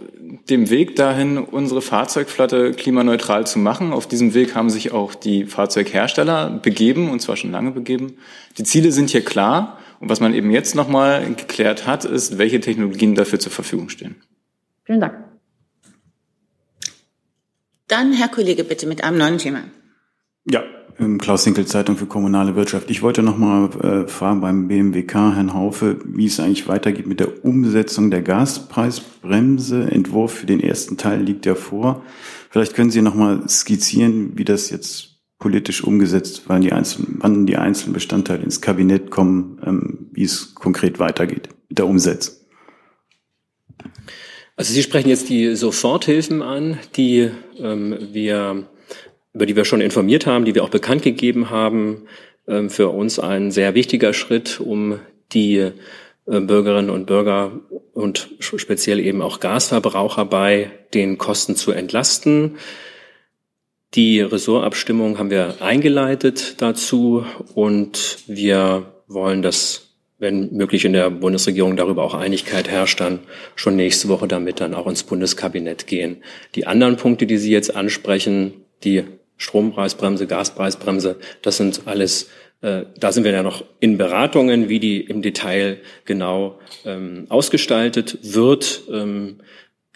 [0.49, 3.93] dem Weg dahin, unsere Fahrzeugflotte klimaneutral zu machen.
[3.93, 8.18] Auf diesem Weg haben sich auch die Fahrzeughersteller begeben, und zwar schon lange begeben.
[8.57, 9.78] Die Ziele sind hier klar.
[9.99, 14.16] Und was man eben jetzt nochmal geklärt hat, ist, welche Technologien dafür zur Verfügung stehen.
[14.84, 15.14] Vielen Dank.
[17.88, 19.64] Dann Herr Kollege bitte mit einem neuen Thema.
[20.45, 20.64] Ja,
[21.18, 22.91] Klaus Hinkel, Zeitung für kommunale Wirtschaft.
[22.91, 27.20] Ich wollte noch mal äh, fragen beim BMWK, Herrn Haufe, wie es eigentlich weitergeht mit
[27.20, 29.89] der Umsetzung der Gaspreisbremse.
[29.89, 32.04] Entwurf für den ersten Teil liegt ja vor.
[32.52, 37.47] Vielleicht können Sie noch mal skizzieren, wie das jetzt politisch umgesetzt, wann die einzelnen, wann
[37.47, 42.36] die einzelnen Bestandteile ins Kabinett kommen, ähm, wie es konkret weitergeht mit der Umsetzung.
[44.56, 48.68] Also Sie sprechen jetzt die Soforthilfen an, die ähm, wir
[49.34, 52.03] über die wir schon informiert haben, die wir auch bekannt gegeben haben,
[52.47, 54.99] ähm, für uns ein sehr wichtiger Schritt, um
[55.32, 55.71] die äh,
[56.25, 57.51] Bürgerinnen und Bürger
[57.93, 62.57] und speziell eben auch Gasverbraucher bei den Kosten zu entlasten.
[63.93, 67.25] Die Ressortabstimmung haben wir eingeleitet dazu
[67.55, 73.19] und wir wollen, dass, wenn möglich in der Bundesregierung darüber auch Einigkeit herrscht, dann
[73.55, 76.23] schon nächste Woche damit dann auch ins Bundeskabinett gehen.
[76.55, 78.53] Die anderen Punkte, die Sie jetzt ansprechen,
[78.86, 79.03] die
[79.42, 82.30] Strompreisbremse, Gaspreisbremse, das sind alles,
[82.62, 88.20] äh, da sind wir ja noch in Beratungen, wie die im Detail genau ähm, ausgestaltet
[88.22, 88.84] wird.
[88.92, 89.39] Ähm,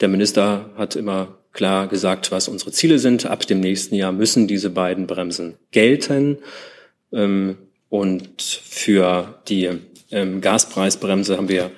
[0.02, 3.28] der Minister hat immer klar gesagt, was unsere Ziele sind.
[3.28, 6.40] Ab dem nächsten Jahr müssen diese beiden Bremsen gelten.
[7.14, 7.58] Ähm,
[7.90, 9.70] und für die
[10.12, 11.70] ähm, Gaspreisbremse haben wir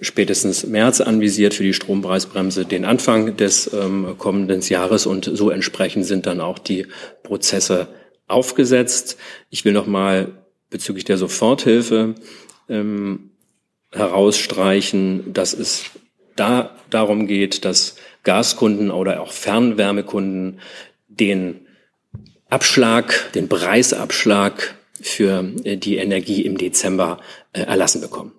[0.00, 6.04] spätestens März anvisiert für die Strompreisbremse den Anfang des ähm, kommenden Jahres und so entsprechend
[6.04, 6.86] sind dann auch die
[7.22, 7.88] Prozesse
[8.26, 9.16] aufgesetzt.
[9.50, 10.28] Ich will noch mal
[10.70, 12.14] bezüglich der Soforthilfe
[12.68, 13.30] ähm,
[13.92, 15.84] herausstreichen, dass es
[16.34, 20.60] da darum geht, dass Gaskunden oder auch Fernwärmekunden
[21.08, 21.66] den
[22.48, 27.20] Abschlag, den Preisabschlag für äh, die Energie im Dezember
[27.52, 28.32] äh, erlassen bekommen.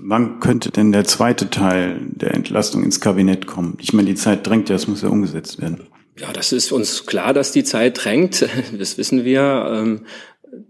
[0.00, 3.76] Wann könnte denn der zweite Teil der Entlastung ins Kabinett kommen?
[3.80, 5.80] Ich meine, die Zeit drängt ja, es muss ja umgesetzt werden.
[6.18, 8.46] Ja, das ist uns klar, dass die Zeit drängt.
[8.78, 9.70] Das wissen wir.
[9.72, 10.00] Ähm,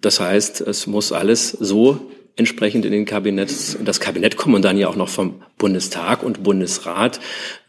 [0.00, 4.64] das heißt, es muss alles so entsprechend in den Kabinett, in das Kabinett kommen und
[4.64, 7.20] dann ja auch noch vom Bundestag und Bundesrat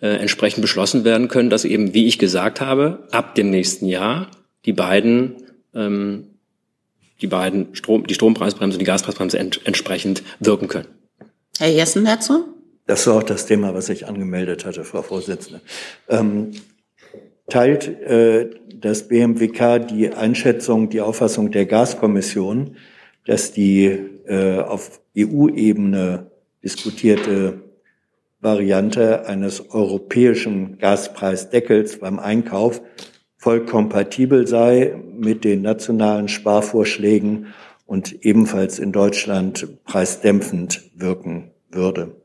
[0.01, 4.29] äh, entsprechend beschlossen werden können, dass eben, wie ich gesagt habe, ab dem nächsten Jahr
[4.65, 5.37] die beiden
[5.73, 6.25] ähm,
[7.21, 10.87] die beiden Strom, die Strompreisbremse und die Gaspreisbremse ent, entsprechend wirken können.
[11.59, 12.45] Herr Jessen dazu?
[12.87, 15.61] Das war auch das Thema, was ich angemeldet hatte, Frau Vorsitzende.
[16.07, 16.51] Ähm,
[17.49, 22.77] teilt äh, das BMWK die Einschätzung, die Auffassung der Gaskommission,
[23.25, 23.87] dass die
[24.25, 26.31] äh, auf EU-Ebene
[26.63, 27.61] diskutierte
[28.39, 32.81] Variante eines europäischen Gaspreisdeckels beim Einkauf
[33.35, 37.47] voll kompatibel sei mit den nationalen Sparvorschlägen
[37.89, 42.15] und ebenfalls in Deutschland preisdämpfend wirken würde.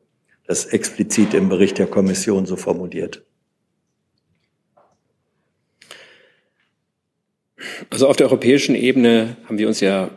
[0.47, 3.25] Das explizit im Bericht der Kommission so formuliert.
[7.89, 10.11] Also auf der europäischen Ebene haben wir uns ja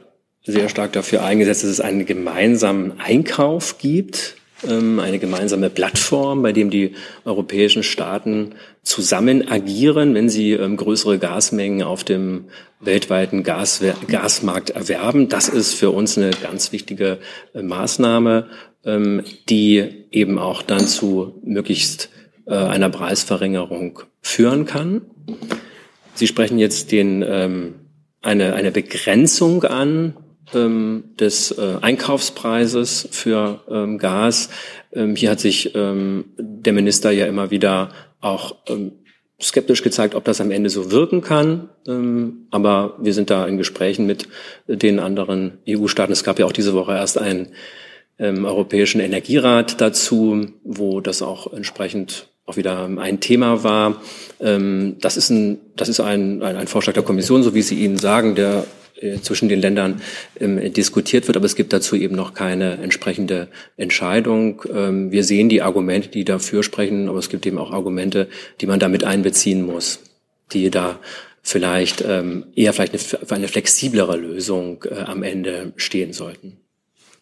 [0.44, 6.70] sehr stark dafür eingesetzt, dass es einen gemeinsamen Einkauf gibt, eine gemeinsame Plattform, bei dem
[6.70, 6.96] die
[7.26, 12.46] europäischen Staaten zusammen agieren, wenn sie ähm, größere Gasmengen auf dem
[12.80, 15.30] weltweiten Gas, Gasmarkt erwerben.
[15.30, 17.20] Das ist für uns eine ganz wichtige
[17.54, 18.48] äh, Maßnahme,
[18.86, 22.10] ähm, die eben auch dann zu möglichst
[22.46, 25.02] äh, einer Preisverringerung führen kann.
[26.14, 27.76] Sie sprechen jetzt den, ähm,
[28.22, 30.16] eine, eine Begrenzung an
[30.54, 34.50] ähm, des äh, Einkaufspreises für ähm, Gas.
[34.94, 37.90] Ähm, hier hat sich ähm, der Minister ja immer wieder
[38.22, 38.94] auch ähm,
[39.42, 41.70] skeptisch gezeigt, ob das am Ende so wirken kann.
[41.86, 44.28] Ähm, aber wir sind da in Gesprächen mit
[44.68, 46.14] den anderen EU-Staaten.
[46.14, 47.50] Es gab ja auch diese Woche erst einen
[48.20, 54.02] Europäischen Energierat dazu, wo das auch entsprechend auch wieder ein Thema war.
[54.40, 58.00] Das ist ein, das ist ein, ein, ein Vorschlag der Kommission, so wie Sie Ihnen
[58.00, 58.66] sagen, der
[59.22, 60.02] zwischen den Ländern
[60.40, 64.64] ähm, diskutiert wird, aber es gibt dazu eben noch keine entsprechende Entscheidung.
[64.74, 68.28] Ähm, wir sehen die Argumente, die dafür sprechen, aber es gibt eben auch Argumente,
[68.62, 70.00] die man damit einbeziehen muss,
[70.54, 71.00] die da
[71.42, 76.58] vielleicht ähm, eher vielleicht eine, für eine flexiblere Lösung äh, am Ende stehen sollten.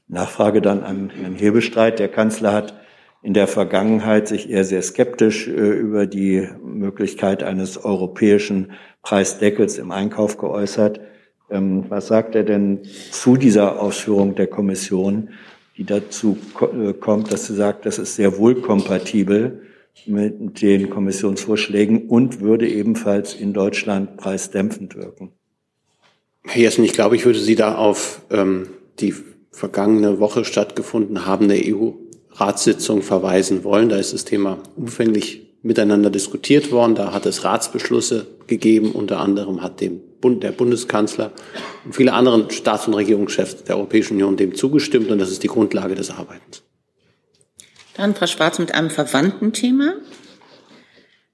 [0.08, 2.00] Nachfrage dann an Herrn Hebestreit.
[2.00, 2.80] Der Kanzler hat
[3.22, 8.72] in der Vergangenheit sich eher sehr skeptisch äh, über die Möglichkeit eines europäischen
[9.02, 11.00] Preisdeckels im Einkauf geäußert.
[11.50, 12.82] Ähm, was sagt er denn
[13.12, 15.30] zu dieser Ausführung der Kommission,
[15.78, 19.62] die dazu äh, kommt, dass sie sagt, das ist sehr wohl kompatibel
[20.06, 25.32] mit den Kommissionsvorschlägen und würde ebenfalls in Deutschland preisdämpfend wirken?
[26.44, 28.68] Herr Jessen, ich glaube, ich würde Sie da auf ähm,
[29.00, 29.16] die
[29.52, 33.90] vergangene Woche stattgefunden habende EU-Ratssitzung verweisen wollen.
[33.90, 36.96] Da ist das Thema umfänglich miteinander diskutiert worden.
[36.96, 38.92] Da hat es Ratsbeschlüsse gegeben.
[38.92, 41.32] Unter anderem hat dem Bund, der Bundeskanzler
[41.84, 45.10] und viele andere Staats- und Regierungschefs der Europäischen Union dem zugestimmt.
[45.10, 46.62] Und das ist die Grundlage des Arbeitens.
[47.96, 49.94] Dann Frau Schwarz mit einem verwandten Thema.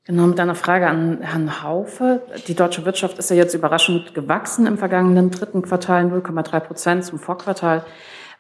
[0.06, 2.22] Genau, mit einer Frage an Herrn Haufe.
[2.48, 7.20] Die deutsche Wirtschaft ist ja jetzt überraschend gewachsen im vergangenen dritten Quartal, 0,3 Prozent zum
[7.20, 7.86] Vorquartal.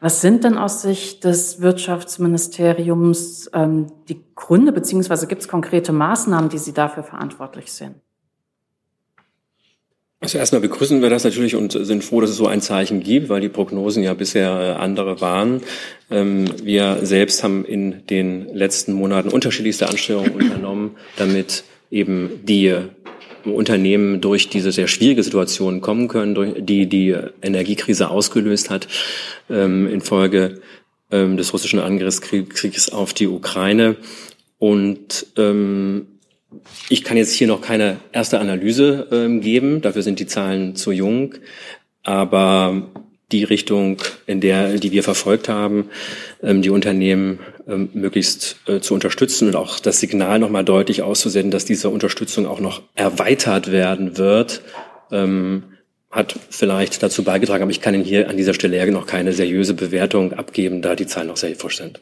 [0.03, 6.49] Was sind denn aus Sicht des Wirtschaftsministeriums ähm, die Gründe, beziehungsweise gibt es konkrete Maßnahmen,
[6.49, 7.93] die Sie dafür verantwortlich sehen?
[10.19, 13.29] Also erstmal begrüßen wir das natürlich und sind froh, dass es so ein Zeichen gibt,
[13.29, 15.61] weil die Prognosen ja bisher äh, andere waren.
[16.09, 22.75] Ähm, wir selbst haben in den letzten Monaten unterschiedlichste Anstrengungen unternommen, damit eben die
[23.45, 28.87] Unternehmen durch diese sehr schwierige Situation kommen können, die die Energiekrise ausgelöst hat,
[29.49, 30.61] ähm, infolge
[31.11, 33.95] ähm, des russischen Angriffskriegs auf die Ukraine.
[34.57, 36.07] Und ähm,
[36.89, 40.91] ich kann jetzt hier noch keine erste Analyse ähm, geben, dafür sind die Zahlen zu
[40.91, 41.35] jung.
[42.03, 42.89] Aber
[43.31, 45.89] die Richtung, in der, die wir verfolgt haben,
[46.43, 47.39] ähm, die Unternehmen
[47.71, 52.45] ähm, möglichst äh, zu unterstützen und auch das Signal nochmal deutlich auszusenden, dass diese Unterstützung
[52.45, 54.61] auch noch erweitert werden wird,
[55.11, 55.63] ähm,
[56.11, 57.63] hat vielleicht dazu beigetragen.
[57.63, 61.07] Aber ich kann Ihnen hier an dieser Stelle noch keine seriöse Bewertung abgeben, da die
[61.07, 62.01] Zahlen noch sehr frisch sind.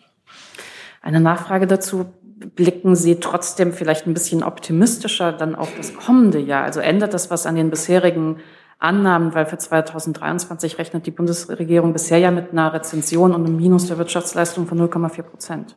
[1.01, 2.05] Eine Nachfrage dazu.
[2.55, 6.63] Blicken Sie trotzdem vielleicht ein bisschen optimistischer dann auf das kommende Jahr?
[6.63, 8.37] Also ändert das was an den bisherigen
[8.79, 13.87] Annahmen, weil für 2023 rechnet die Bundesregierung bisher ja mit einer Rezension und einem Minus
[13.87, 15.75] der Wirtschaftsleistung von 0,4 Prozent.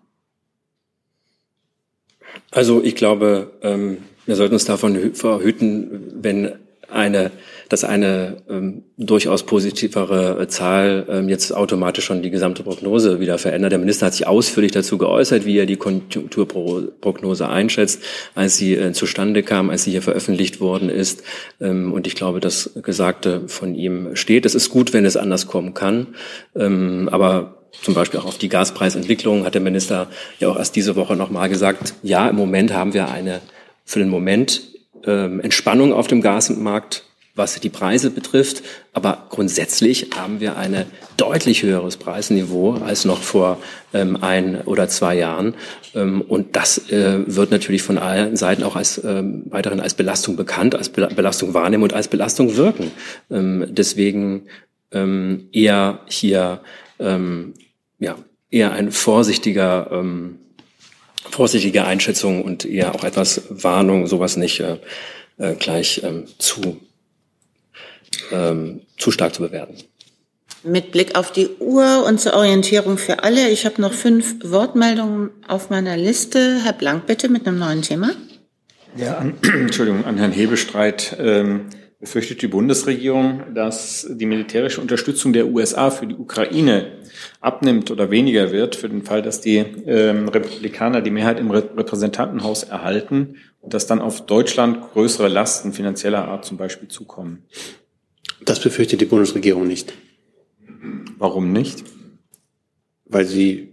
[2.51, 6.53] Also ich glaube, ähm, wir sollten uns davon verhüten, wenn
[6.93, 7.30] eine,
[7.68, 13.72] dass eine ähm, durchaus positivere Zahl ähm, jetzt automatisch schon die gesamte Prognose wieder verändert.
[13.72, 18.03] Der Minister hat sich ausführlich dazu geäußert, wie er die Konjunkturprognose einschätzt,
[18.34, 21.22] als sie äh, zustande kam, als sie hier veröffentlicht worden ist.
[21.61, 24.47] Ähm, und ich glaube, das Gesagte von ihm steht.
[24.47, 26.09] Es ist gut, wenn es anders kommen kann.
[26.55, 30.95] Ähm, aber zum Beispiel auch auf die Gaspreisentwicklung hat der Minister ja auch erst diese
[30.97, 33.40] Woche nochmal gesagt, ja, im Moment haben wir eine
[33.84, 34.72] für den Moment
[35.07, 38.63] ähm, Entspannung auf dem Gasmarkt, was die Preise betrifft.
[38.93, 40.85] Aber grundsätzlich haben wir ein
[41.17, 43.59] deutlich höheres Preisniveau als noch vor
[43.95, 45.55] ähm, ein oder zwei Jahren.
[45.95, 50.37] Ähm, und das äh, wird natürlich von allen Seiten auch als ähm, weiterhin als Belastung
[50.37, 52.91] bekannt, als Be Belastung wahrnehmen und als Belastung wirken.
[53.29, 54.43] Deswegen
[54.95, 56.61] eher hier
[57.99, 58.17] ja
[58.51, 59.89] eher ein vorsichtiger
[61.31, 64.79] vorsichtige Einschätzung und eher auch etwas Warnung, sowas nicht äh,
[65.39, 66.79] äh, gleich ähm, zu,
[68.31, 69.77] ähm, zu stark zu bewerten.
[70.64, 75.31] Mit Blick auf die Uhr und zur Orientierung für alle, ich habe noch fünf Wortmeldungen
[75.49, 76.61] auf meiner Liste.
[76.62, 78.11] Herr Blank, bitte mit einem neuen Thema.
[78.97, 81.16] Ja, an, Entschuldigung, an Herrn Hebestreit.
[81.18, 81.66] Ähm,
[82.03, 86.99] befürchtet die Bundesregierung, dass die militärische Unterstützung der USA für die Ukraine
[87.41, 92.65] abnimmt oder weniger wird, für den Fall, dass die ähm, Republikaner die Mehrheit im Repräsentantenhaus
[92.65, 97.45] erhalten und dass dann auf Deutschland größere Lasten finanzieller Art zum Beispiel zukommen.
[98.45, 99.93] Das befürchtet die Bundesregierung nicht.
[101.19, 101.85] Warum nicht?
[103.05, 103.72] Weil sie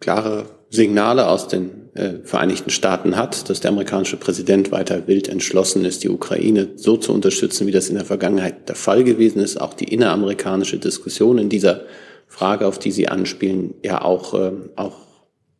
[0.00, 5.84] klare Signale aus den äh, Vereinigten Staaten hat, dass der amerikanische Präsident weiter wild entschlossen
[5.84, 9.60] ist, die Ukraine so zu unterstützen, wie das in der Vergangenheit der Fall gewesen ist.
[9.60, 11.82] Auch die inneramerikanische Diskussion in dieser
[12.26, 14.98] Frage, auf die Sie anspielen, ja auch, äh, auch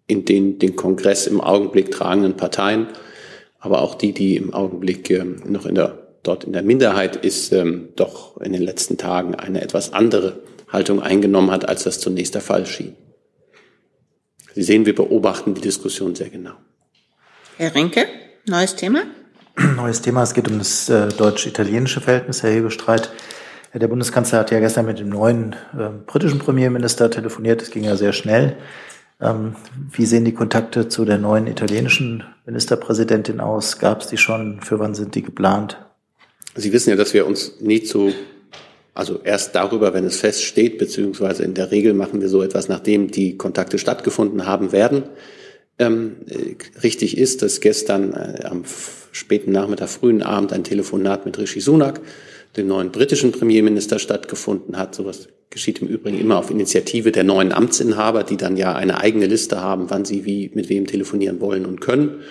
[0.07, 2.89] in den den Kongress im Augenblick tragenden Parteien,
[3.59, 7.53] aber auch die, die im Augenblick äh, noch in der dort in der Minderheit ist,
[7.53, 12.35] ähm, doch in den letzten Tagen eine etwas andere Haltung eingenommen hat, als das zunächst
[12.35, 12.95] der Fall schien.
[14.55, 16.55] Sie sehen, wir beobachten die Diskussion sehr genau.
[17.57, 18.07] Herr Rinke,
[18.47, 19.03] neues Thema?
[19.77, 23.11] Neues Thema, es geht um das äh, deutsch-italienische Verhältnis, Herr Hebestreit.
[23.75, 27.97] Der Bundeskanzler hat ja gestern mit dem neuen äh, britischen Premierminister telefoniert, das ging ja
[27.97, 28.57] sehr schnell.
[29.21, 29.55] Ähm,
[29.93, 33.79] wie sehen die Kontakte zu der neuen italienischen Ministerpräsidentin aus?
[33.79, 34.61] Gab es die schon?
[34.63, 35.79] Für wann sind die geplant?
[36.55, 38.13] Sie wissen ja, dass wir uns nie zu
[38.95, 43.11] also erst darüber, wenn es feststeht, beziehungsweise in der Regel machen wir so etwas, nachdem
[43.11, 45.05] die Kontakte stattgefunden haben werden.
[45.79, 48.65] Ähm, äh, richtig ist, dass gestern äh, am
[49.13, 52.01] späten Nachmittag, frühen Abend ein Telefonat mit Rishi Sunak,
[52.57, 54.95] dem neuen britischen Premierminister, stattgefunden hat.
[54.95, 59.27] Sowas geschieht im Übrigen immer auf Initiative der neuen Amtsinhaber, die dann ja eine eigene
[59.27, 62.23] Liste haben, wann sie wie mit wem telefonieren wollen und können.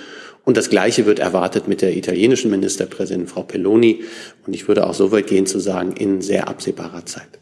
[0.49, 4.03] Und das Gleiche wird erwartet mit der italienischen Ministerpräsidentin Frau Pelloni.
[4.47, 7.37] Und ich würde auch so weit gehen zu sagen, in sehr absehbarer Zeit.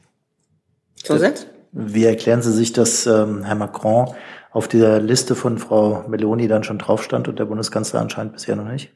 [1.02, 1.48] Zusatz?
[1.72, 4.14] Wie erklären Sie sich, dass ähm, Herr Macron
[4.52, 8.58] auf dieser Liste von Frau Meloni dann schon drauf stand und der Bundeskanzler anscheinend bisher
[8.58, 8.90] noch nicht?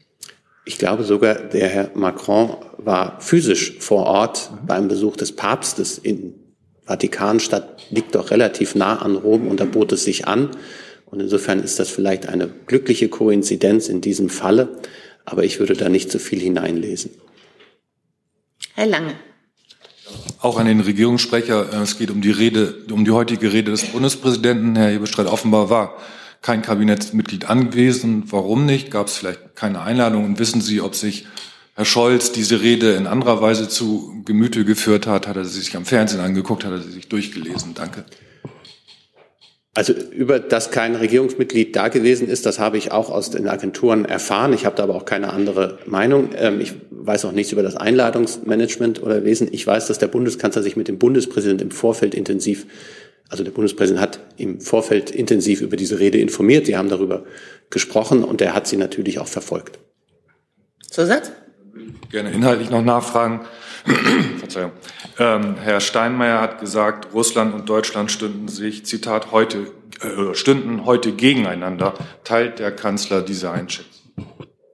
[0.66, 4.68] Ich glaube sogar, der Herr Macron war physisch vor Ort mhm.
[4.68, 6.34] beim Besuch des Papstes in
[6.84, 10.50] Vatikanstadt, liegt doch relativ nah an Rom und da bot es sich an.
[11.12, 14.80] Und insofern ist das vielleicht eine glückliche Koinzidenz in diesem Falle,
[15.26, 17.12] aber ich würde da nicht zu viel hineinlesen.
[18.74, 19.14] Herr Lange.
[20.40, 21.74] Auch an den Regierungssprecher.
[21.74, 24.76] Äh, es geht um die Rede, um die heutige Rede des Bundespräsidenten.
[24.76, 25.98] Herr Hebestreit offenbar war
[26.42, 28.32] kein Kabinettsmitglied anwesend.
[28.32, 28.90] Warum nicht?
[28.90, 30.26] Gab es vielleicht keine Einladung?
[30.26, 31.28] Und wissen Sie, ob sich
[31.76, 35.28] Herr Scholz diese Rede in anderer Weise zu Gemüte geführt hat?
[35.28, 36.66] Hat er sie sich am Fernsehen angeguckt?
[36.66, 37.74] Hat er sie sich durchgelesen?
[37.76, 38.06] Danke.
[39.74, 44.04] Also über das kein Regierungsmitglied da gewesen ist, das habe ich auch aus den Agenturen
[44.04, 44.52] erfahren.
[44.52, 46.32] Ich habe da aber auch keine andere Meinung.
[46.36, 49.48] Ähm, ich weiß auch nichts über das Einladungsmanagement oder Wesen.
[49.50, 52.66] Ich weiß, dass der Bundeskanzler sich mit dem Bundespräsidenten im Vorfeld intensiv,
[53.30, 56.66] also der Bundespräsident hat im Vorfeld intensiv über diese Rede informiert.
[56.66, 57.24] Sie haben darüber
[57.70, 59.80] gesprochen und er hat sie natürlich auch verfolgt.
[60.90, 61.32] Zusatz?
[62.12, 63.40] Gerne inhaltlich noch nachfragen.
[64.40, 64.72] Verzeihung.
[65.20, 69.72] Ähm, Herr Steinmeier hat gesagt, Russland und Deutschland stünden sich, Zitat, heute,
[70.02, 71.94] äh, stünden heute gegeneinander.
[72.24, 73.92] Teilt der Kanzler diese Einschätzung?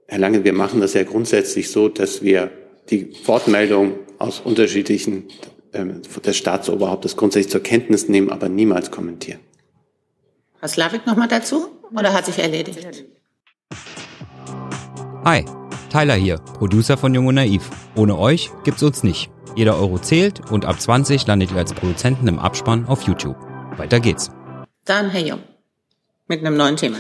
[0.07, 2.51] Herr Lange, wir machen das ja grundsätzlich so, dass wir
[2.89, 5.27] die Wortmeldung aus unterschiedlichen
[5.73, 9.39] ähm, des Staatsoberhauptes grundsätzlich zur Kenntnis nehmen, aber niemals kommentieren.
[10.59, 13.05] Herr Slavik noch mal dazu oder hat sich erledigt?
[15.23, 15.43] Hi,
[15.89, 17.69] Tyler hier, Producer von Jung und Naiv.
[17.95, 19.29] Ohne euch gibt's uns nicht.
[19.55, 23.37] Jeder Euro zählt und ab 20 landet ihr als Produzenten im Abspann auf YouTube.
[23.77, 24.29] Weiter geht's.
[24.85, 25.39] Dann Herr Jung
[26.27, 26.97] mit einem neuen Thema.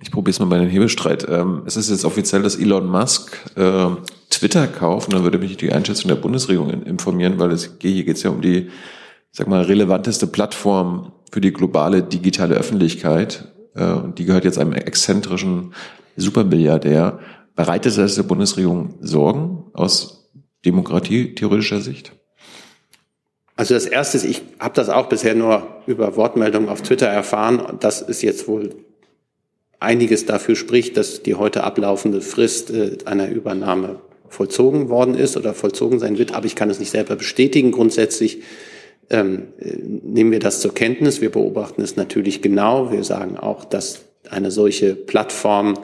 [0.00, 1.26] Ich probiere es mal bei dem Hebelstreit.
[1.28, 3.86] Ähm, es ist jetzt offiziell, dass Elon Musk äh,
[4.30, 5.08] Twitter kauft.
[5.08, 8.30] Und dann würde mich die Einschätzung der Bundesregierung informieren, weil es, hier geht es ja
[8.30, 8.70] um die,
[9.30, 13.48] sag mal, relevanteste Plattform für die globale digitale Öffentlichkeit.
[13.74, 15.72] Äh, und die gehört jetzt einem exzentrischen
[16.16, 17.20] Supermilliardär.
[17.56, 20.28] Bereitet das der Bundesregierung Sorgen aus
[20.64, 22.12] demokratietheoretischer Sicht?
[23.56, 27.60] Also das Erste ist, ich habe das auch bisher nur über Wortmeldungen auf Twitter erfahren.
[27.60, 28.74] Und das ist jetzt wohl
[29.78, 35.54] einiges dafür spricht, dass die heute ablaufende Frist äh, einer Übernahme vollzogen worden ist oder
[35.54, 36.34] vollzogen sein wird.
[36.34, 37.70] Aber ich kann es nicht selber bestätigen.
[37.70, 38.42] Grundsätzlich
[39.10, 41.20] ähm, äh, nehmen wir das zur Kenntnis.
[41.20, 42.90] Wir beobachten es natürlich genau.
[42.90, 45.78] Wir sagen auch, dass eine solche Plattform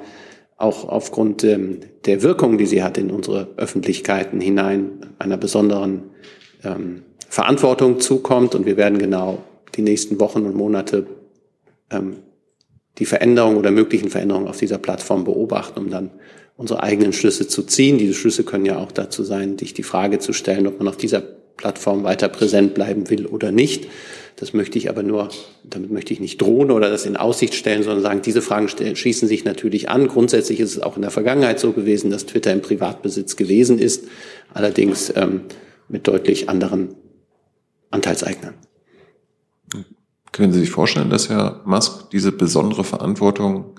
[0.60, 6.02] auch aufgrund ähm, der Wirkung, die sie hat in unsere Öffentlichkeiten hinein, einer besonderen
[6.62, 8.54] ähm, Verantwortung zukommt.
[8.54, 9.42] Und wir werden genau
[9.74, 11.06] die nächsten Wochen und Monate
[11.90, 12.16] ähm,
[12.98, 16.10] die Veränderung oder möglichen Veränderungen auf dieser Plattform beobachten, um dann
[16.56, 17.96] unsere eigenen Schlüsse zu ziehen.
[17.96, 20.98] Diese Schlüsse können ja auch dazu sein, dich die Frage zu stellen, ob man auf
[20.98, 21.22] dieser
[21.56, 23.88] Plattform weiter präsent bleiben will oder nicht.
[24.36, 25.28] Das möchte ich aber nur,
[25.64, 29.28] damit möchte ich nicht drohen oder das in Aussicht stellen, sondern sagen, diese Fragen schließen
[29.28, 30.08] sich natürlich an.
[30.08, 34.04] Grundsätzlich ist es auch in der Vergangenheit so gewesen, dass Twitter im Privatbesitz gewesen ist,
[34.54, 35.42] allerdings ähm,
[35.88, 36.94] mit deutlich anderen
[37.90, 38.54] Anteilseignern.
[40.32, 43.74] Können Sie sich vorstellen, dass Herr Musk diese besondere Verantwortung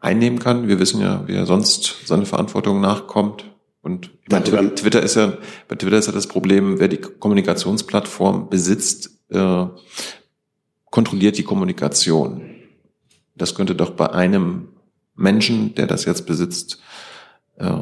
[0.00, 0.68] einnehmen kann?
[0.68, 3.44] Wir wissen ja, wie er sonst seine Verantwortung nachkommt.
[3.82, 9.21] Und meine, Twitter ist ja, bei Twitter ist ja das Problem, wer die Kommunikationsplattform besitzt,
[9.32, 9.66] äh,
[10.90, 12.42] kontrolliert die Kommunikation.
[13.34, 14.68] Das könnte doch bei einem
[15.14, 16.80] Menschen, der das jetzt besitzt,
[17.56, 17.72] äh,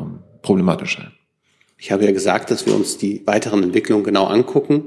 [0.42, 1.12] problematisch sein.
[1.78, 4.84] Ich habe ja gesagt, dass wir uns die weiteren Entwicklungen genau angucken.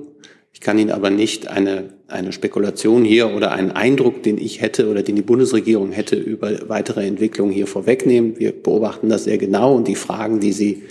[0.54, 4.90] Ich kann Ihnen aber nicht eine, eine Spekulation hier oder einen Eindruck, den ich hätte
[4.90, 8.38] oder den die Bundesregierung hätte über weitere Entwicklungen hier vorwegnehmen.
[8.38, 10.84] Wir beobachten das sehr genau und die Fragen, die Sie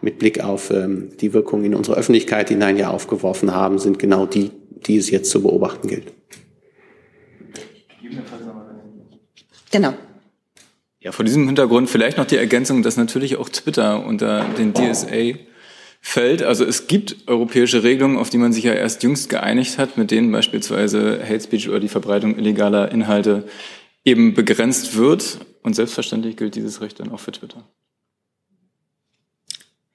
[0.00, 4.26] mit Blick auf ähm, die Wirkung in unsere Öffentlichkeit hinein ja aufgeworfen haben, sind genau
[4.26, 4.52] die,
[4.86, 6.12] die es jetzt zu beobachten gilt.
[9.70, 9.94] Genau.
[11.00, 15.38] Ja, vor diesem Hintergrund vielleicht noch die Ergänzung, dass natürlich auch Twitter unter den DSA
[16.00, 16.42] fällt.
[16.42, 20.10] Also es gibt europäische Regelungen, auf die man sich ja erst jüngst geeinigt hat, mit
[20.10, 23.48] denen beispielsweise Hate Speech oder die Verbreitung illegaler Inhalte
[24.04, 25.38] eben begrenzt wird.
[25.62, 27.64] Und selbstverständlich gilt dieses Recht dann auch für Twitter.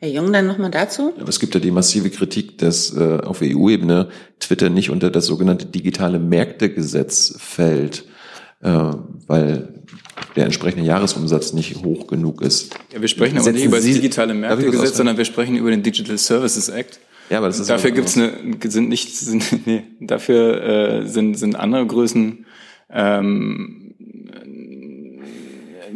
[0.05, 1.13] Herr Jung, dann nochmal dazu.
[1.19, 5.25] Aber es gibt ja die massive Kritik, dass äh, auf EU-Ebene Twitter nicht unter das
[5.25, 8.05] sogenannte digitale Märktegesetz fällt,
[8.61, 8.69] äh,
[9.25, 9.83] weil
[10.35, 12.75] der entsprechende Jahresumsatz nicht hoch genug ist.
[12.93, 16.19] Ja, wir sprechen aber nicht über das digitale Märktegesetz, sondern wir sprechen über den Digital
[16.19, 16.99] Services Act.
[17.31, 18.31] Ja, aber das ist dafür gibt's eine
[18.63, 20.61] sind nicht sind, nee, dafür
[21.01, 22.45] äh, sind sind andere Größen
[22.91, 23.84] ähm,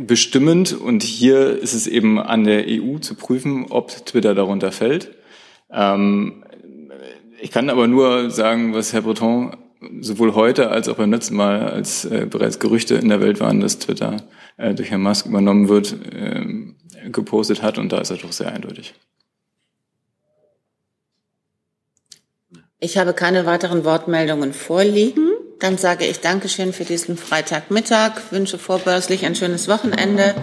[0.07, 5.15] bestimmend und hier ist es eben an der EU zu prüfen, ob Twitter darunter fällt.
[5.71, 6.43] Ähm,
[7.41, 9.55] ich kann aber nur sagen, was Herr Breton
[10.01, 13.59] sowohl heute als auch beim letzten Mal, als äh, bereits Gerüchte in der Welt waren,
[13.61, 14.17] dass Twitter
[14.57, 16.45] äh, durch Herrn Musk übernommen wird, äh,
[17.11, 17.77] gepostet hat.
[17.77, 18.93] Und da ist er doch sehr eindeutig.
[22.79, 25.28] Ich habe keine weiteren Wortmeldungen vorliegen.
[25.59, 30.33] Dann sage ich Dankeschön für diesen Freitagmittag, wünsche vorbörslich ein schönes Wochenende.